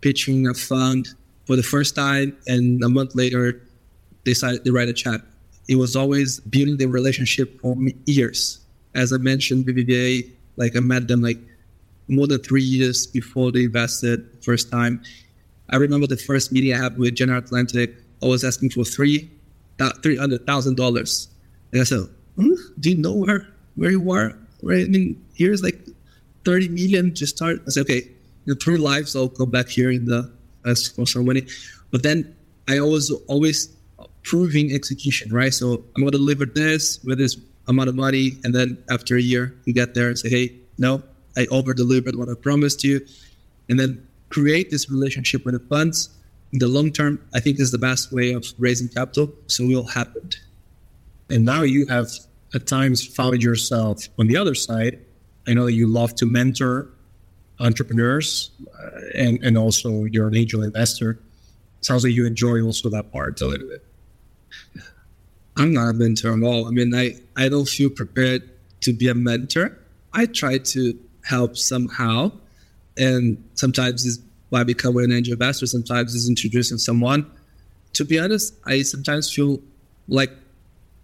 pitching 0.00 0.46
a 0.46 0.54
fund 0.54 1.08
for 1.46 1.56
the 1.56 1.62
first 1.62 1.96
time 1.96 2.36
and 2.46 2.82
a 2.82 2.88
month 2.88 3.14
later 3.14 3.62
decided 4.24 4.64
to 4.64 4.72
write 4.72 4.88
a 4.88 4.92
check. 4.92 5.20
It 5.68 5.76
was 5.76 5.96
always 5.96 6.40
building 6.40 6.76
the 6.76 6.86
relationship 6.86 7.60
for 7.60 7.76
years. 8.04 8.60
As 8.94 9.12
I 9.12 9.16
mentioned, 9.18 9.66
BBVA, 9.66 10.30
like 10.56 10.76
I 10.76 10.80
met 10.80 11.08
them 11.08 11.22
like 11.22 11.38
more 12.08 12.26
than 12.26 12.40
three 12.40 12.62
years 12.62 13.06
before 13.06 13.50
they 13.50 13.64
invested 13.64 14.24
first 14.42 14.70
time. 14.70 15.02
I 15.70 15.76
remember 15.76 16.06
the 16.06 16.16
first 16.16 16.52
meeting 16.52 16.72
I 16.72 16.78
had 16.78 16.96
with 16.96 17.14
General 17.16 17.38
Atlantic 17.38 17.96
I 18.22 18.26
was 18.26 18.44
asking 18.44 18.70
for 18.70 18.84
three 18.84 19.30
three 20.02 20.16
hundred 20.16 20.46
thousand 20.46 20.76
dollars, 20.76 21.28
and 21.72 21.80
I 21.80 21.84
said, 21.84 22.08
hmm, 22.36 22.54
"Do 22.80 22.90
you 22.90 22.96
know 22.96 23.14
where 23.14 23.46
where 23.76 23.90
you 23.90 24.10
are? 24.10 24.36
Right? 24.62 24.84
I 24.84 24.88
mean, 24.88 25.22
here's 25.34 25.62
like 25.62 25.78
thirty 26.44 26.68
million. 26.68 27.14
Just 27.14 27.36
start." 27.36 27.62
I 27.66 27.70
said, 27.70 27.82
"Okay, 27.82 28.08
in 28.46 28.56
three 28.56 28.78
lives, 28.78 29.14
I'll 29.14 29.28
come 29.28 29.50
back 29.50 29.68
here 29.68 29.90
in 29.90 30.06
the 30.06 30.30
ask 30.64 30.94
for 30.94 31.06
some 31.06 31.26
money." 31.26 31.46
But 31.90 32.02
then 32.02 32.34
I 32.68 32.78
always 32.78 33.10
always 33.28 33.68
proving 34.22 34.72
execution, 34.72 35.32
right? 35.32 35.52
So 35.52 35.84
I'm 35.94 36.02
gonna 36.02 36.12
deliver 36.12 36.46
this 36.46 37.00
with 37.04 37.18
this 37.18 37.36
amount 37.68 37.88
of 37.88 37.94
money, 37.94 38.38
and 38.44 38.54
then 38.54 38.78
after 38.90 39.16
a 39.16 39.22
year, 39.22 39.54
you 39.64 39.72
get 39.72 39.94
there 39.94 40.08
and 40.08 40.18
say, 40.18 40.28
"Hey, 40.28 40.54
no, 40.78 41.02
I 41.36 41.46
over 41.46 41.74
delivered 41.74 42.16
what 42.16 42.28
I 42.28 42.34
promised 42.34 42.82
you," 42.82 43.04
and 43.68 43.78
then 43.78 44.02
create 44.30 44.70
this 44.70 44.90
relationship 44.90 45.44
with 45.44 45.54
the 45.54 45.64
funds 45.68 46.10
the 46.52 46.68
long 46.68 46.92
term, 46.92 47.20
I 47.34 47.40
think 47.40 47.60
is 47.60 47.70
the 47.70 47.78
best 47.78 48.12
way 48.12 48.32
of 48.32 48.46
raising 48.58 48.88
capital. 48.88 49.32
So 49.46 49.64
it 49.64 49.68
will 49.68 49.86
happen. 49.86 50.30
And 51.28 51.44
now 51.44 51.62
you 51.62 51.86
have 51.86 52.08
at 52.54 52.66
times 52.66 53.06
found 53.06 53.42
yourself 53.42 54.08
on 54.18 54.26
the 54.28 54.36
other 54.36 54.54
side. 54.54 55.04
I 55.48 55.54
know 55.54 55.66
that 55.66 55.72
you 55.72 55.86
love 55.86 56.14
to 56.16 56.26
mentor 56.26 56.88
entrepreneurs 57.58 58.50
uh, 58.78 58.90
and, 59.14 59.42
and 59.42 59.56
also 59.56 60.04
you're 60.04 60.28
an 60.28 60.36
angel 60.36 60.62
investor. 60.62 61.18
Sounds 61.80 62.04
like 62.04 62.12
you 62.12 62.26
enjoy 62.26 62.60
also 62.62 62.88
that 62.90 63.12
part 63.12 63.40
a 63.40 63.46
little 63.46 63.68
bit. 63.68 63.84
I'm 65.56 65.72
not 65.72 65.88
a 65.88 65.92
mentor 65.92 66.36
at 66.36 66.42
all. 66.42 66.66
I 66.66 66.70
mean, 66.70 66.94
I, 66.94 67.14
I 67.36 67.48
don't 67.48 67.68
feel 67.68 67.88
prepared 67.90 68.48
to 68.80 68.92
be 68.92 69.08
a 69.08 69.14
mentor. 69.14 69.78
I 70.12 70.26
try 70.26 70.58
to 70.58 70.98
help 71.24 71.56
somehow. 71.56 72.32
And 72.98 73.42
sometimes 73.54 74.06
it's 74.06 74.18
why 74.50 74.62
become 74.62 74.96
an 74.98 75.12
angel 75.12 75.32
investor 75.32 75.66
sometimes 75.66 76.14
is 76.14 76.28
introducing 76.28 76.78
someone. 76.78 77.30
To 77.94 78.04
be 78.04 78.18
honest, 78.18 78.54
I 78.64 78.82
sometimes 78.82 79.32
feel 79.32 79.60
like 80.08 80.30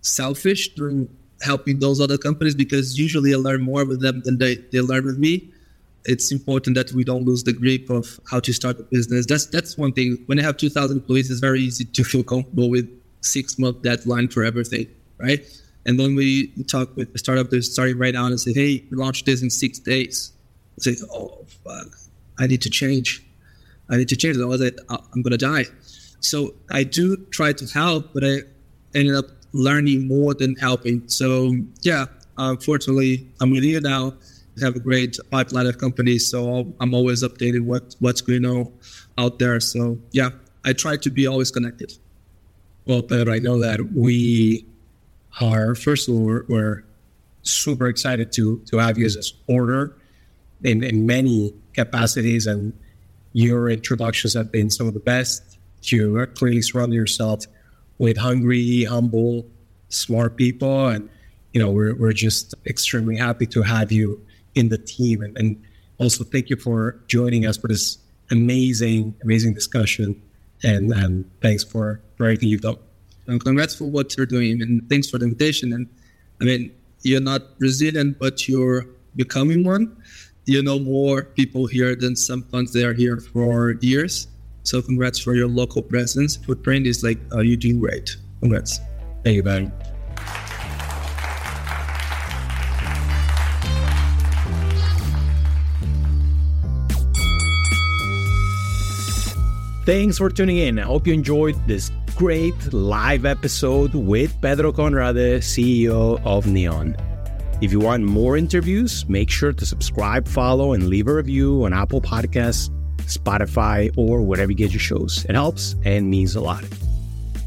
selfish 0.02 0.74
during 0.74 1.08
helping 1.40 1.80
those 1.80 2.00
other 2.00 2.18
companies 2.18 2.54
because 2.54 2.98
usually 2.98 3.34
I 3.34 3.36
learn 3.36 3.62
more 3.62 3.84
with 3.84 4.00
them 4.00 4.22
than 4.24 4.38
they, 4.38 4.56
they 4.56 4.80
learn 4.80 5.04
with 5.04 5.18
me. 5.18 5.50
It's 6.04 6.32
important 6.32 6.76
that 6.76 6.92
we 6.92 7.04
don't 7.04 7.24
lose 7.24 7.44
the 7.44 7.52
grip 7.52 7.88
of 7.90 8.18
how 8.30 8.40
to 8.40 8.52
start 8.52 8.78
a 8.80 8.82
business. 8.82 9.26
That's 9.26 9.46
that's 9.46 9.78
one 9.78 9.92
thing. 9.92 10.18
When 10.26 10.38
I 10.38 10.42
have 10.42 10.56
2,000 10.56 10.96
employees, 10.98 11.30
it's 11.30 11.40
very 11.40 11.60
easy 11.60 11.84
to 11.84 12.04
feel 12.04 12.24
comfortable 12.24 12.70
with 12.70 12.88
six 13.20 13.58
month 13.58 13.82
deadline 13.82 14.28
for 14.28 14.44
everything, 14.44 14.88
right? 15.18 15.44
And 15.86 15.98
when 15.98 16.14
we 16.14 16.48
talk 16.68 16.94
with 16.96 17.14
a 17.14 17.18
startup 17.18 17.50
that's 17.50 17.72
starting 17.72 17.98
right 17.98 18.14
now 18.14 18.26
and 18.26 18.38
say, 18.40 18.52
hey, 18.52 18.84
we 18.90 18.96
launched 18.96 19.26
this 19.26 19.42
in 19.42 19.50
six 19.50 19.78
days, 19.78 20.32
I 20.78 20.82
say, 20.82 20.96
oh, 21.12 21.44
fuck, 21.64 21.88
I 22.38 22.46
need 22.46 22.62
to 22.62 22.70
change. 22.70 23.24
I 23.88 23.96
need 23.96 24.08
to 24.08 24.16
change 24.16 24.36
it. 24.36 24.40
Otherwise, 24.40 24.72
I, 24.88 24.98
I'm 25.14 25.22
to 25.22 25.36
die. 25.36 25.64
So 26.20 26.54
I 26.70 26.84
do 26.84 27.16
try 27.30 27.52
to 27.52 27.66
help, 27.66 28.12
but 28.14 28.24
I 28.24 28.38
ended 28.94 29.14
up 29.14 29.26
learning 29.52 30.08
more 30.08 30.34
than 30.34 30.54
helping. 30.56 31.08
So 31.08 31.54
yeah, 31.82 32.06
unfortunately, 32.38 33.28
I'm 33.40 33.50
with 33.50 33.64
you 33.64 33.80
now. 33.80 34.14
We 34.54 34.62
have 34.62 34.76
a 34.76 34.80
great 34.80 35.18
pipeline 35.30 35.66
of 35.66 35.78
companies, 35.78 36.26
so 36.26 36.72
I'm 36.78 36.94
always 36.94 37.22
updated 37.22 37.62
what 37.62 37.96
what's 38.00 38.20
going 38.20 38.44
on 38.44 38.72
out 39.16 39.38
there. 39.38 39.58
So 39.60 39.98
yeah, 40.12 40.30
I 40.64 40.74
try 40.74 40.96
to 40.96 41.10
be 41.10 41.26
always 41.26 41.50
connected. 41.50 41.92
Well, 42.86 43.02
Pedro, 43.02 43.32
I 43.32 43.38
know 43.38 43.58
that 43.60 43.92
we 43.94 44.66
are, 45.40 45.74
first 45.74 46.08
of 46.08 46.14
all, 46.14 46.20
we're, 46.20 46.44
we're 46.48 46.84
super 47.42 47.86
excited 47.86 48.32
to, 48.32 48.58
to 48.66 48.78
have 48.78 48.98
you 48.98 49.06
as 49.06 49.16
a 49.16 49.22
supporter 49.22 49.96
in, 50.62 50.82
in 50.82 51.06
many 51.06 51.54
capacities, 51.74 52.46
and 52.46 52.72
your 53.32 53.70
introductions 53.70 54.34
have 54.34 54.52
been 54.52 54.70
some 54.70 54.86
of 54.86 54.94
the 54.94 55.00
best. 55.00 55.58
You 55.82 56.26
clearly 56.34 56.62
surround 56.62 56.92
yourself 56.92 57.44
with 57.98 58.16
hungry, 58.16 58.84
humble, 58.84 59.46
smart 59.88 60.36
people, 60.36 60.88
and 60.88 61.08
you 61.52 61.60
know 61.60 61.70
we're, 61.70 61.94
we're 61.94 62.12
just 62.12 62.54
extremely 62.66 63.16
happy 63.16 63.46
to 63.46 63.62
have 63.62 63.92
you 63.92 64.24
in 64.54 64.68
the 64.68 64.78
team, 64.78 65.22
and, 65.22 65.36
and 65.36 65.62
also 65.98 66.24
thank 66.24 66.50
you 66.50 66.56
for 66.56 67.00
joining 67.08 67.46
us 67.46 67.56
for 67.56 67.68
this 67.68 67.98
amazing, 68.30 69.14
amazing 69.22 69.54
discussion, 69.54 70.20
and, 70.62 70.92
and 70.92 71.30
thanks 71.40 71.64
for, 71.64 72.00
everything 72.20 72.48
you've 72.48 72.60
done. 72.60 72.76
And 73.26 73.42
congrats 73.42 73.74
for 73.74 73.84
what 73.84 74.16
you're 74.16 74.26
doing, 74.26 74.62
and 74.62 74.88
thanks 74.88 75.10
for 75.10 75.18
the 75.18 75.24
invitation. 75.24 75.72
And 75.72 75.88
I 76.40 76.44
mean, 76.44 76.72
you're 77.02 77.20
not 77.20 77.58
Brazilian, 77.58 78.14
but 78.18 78.48
you're 78.48 78.86
becoming 79.16 79.64
one 79.64 79.96
you 80.44 80.62
know 80.62 80.78
more 80.78 81.22
people 81.22 81.66
here 81.66 81.94
than 81.94 82.16
sometimes 82.16 82.72
they 82.72 82.84
are 82.84 82.94
here 82.94 83.18
for 83.18 83.72
years. 83.80 84.28
So 84.64 84.82
congrats 84.82 85.18
for 85.18 85.34
your 85.34 85.48
local 85.48 85.82
presence. 85.82 86.36
Footprint 86.36 86.86
is 86.86 87.02
like 87.02 87.18
uh, 87.32 87.40
you 87.40 87.56
doing 87.56 87.80
great. 87.80 88.16
Congrats. 88.40 88.80
Thank 89.24 89.36
you, 89.36 89.42
Ben. 89.42 89.72
Thanks 99.84 100.16
for 100.18 100.30
tuning 100.30 100.58
in. 100.58 100.78
I 100.78 100.82
hope 100.82 101.08
you 101.08 101.12
enjoyed 101.12 101.56
this 101.66 101.90
great 102.14 102.72
live 102.72 103.24
episode 103.24 103.94
with 103.94 104.40
Pedro 104.40 104.70
Conrade, 104.70 105.42
CEO 105.42 106.24
of 106.24 106.46
Neon. 106.46 106.96
If 107.62 107.70
you 107.70 107.78
want 107.78 108.02
more 108.02 108.36
interviews, 108.36 109.08
make 109.08 109.30
sure 109.30 109.52
to 109.52 109.64
subscribe, 109.64 110.26
follow, 110.26 110.72
and 110.72 110.88
leave 110.88 111.06
a 111.06 111.14
review 111.14 111.64
on 111.64 111.72
Apple 111.72 112.00
Podcasts, 112.00 112.70
Spotify, 113.02 113.96
or 113.96 114.20
wherever 114.20 114.50
you 114.50 114.58
get 114.58 114.72
your 114.72 114.80
shows. 114.80 115.24
It 115.28 115.36
helps 115.36 115.76
and 115.84 116.10
means 116.10 116.34
a 116.34 116.40
lot. 116.40 116.64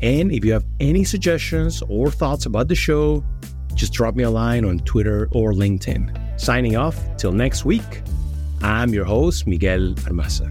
And 0.01 0.32
if 0.32 0.45
you 0.45 0.54
have 0.54 0.63
any 0.80 1.04
suggestions 1.04 1.84
or 1.89 2.12
thoughts 2.12 2.45
about 2.45 2.69
the 2.69 2.75
show, 2.75 3.25
just 3.73 3.91
drop 3.91 4.15
me 4.15 4.23
a 4.23 4.30
line 4.30 4.63
on 4.63 4.80
Twitter 4.80 5.28
or 5.34 5.51
LinkedIn. 5.51 6.39
Signing 6.39 6.78
off 6.78 6.97
till 7.17 7.34
next 7.34 7.65
week, 7.65 8.01
I'm 8.62 8.93
your 8.93 9.04
host, 9.04 9.45
Miguel 9.47 9.95
Armaza. 10.06 10.49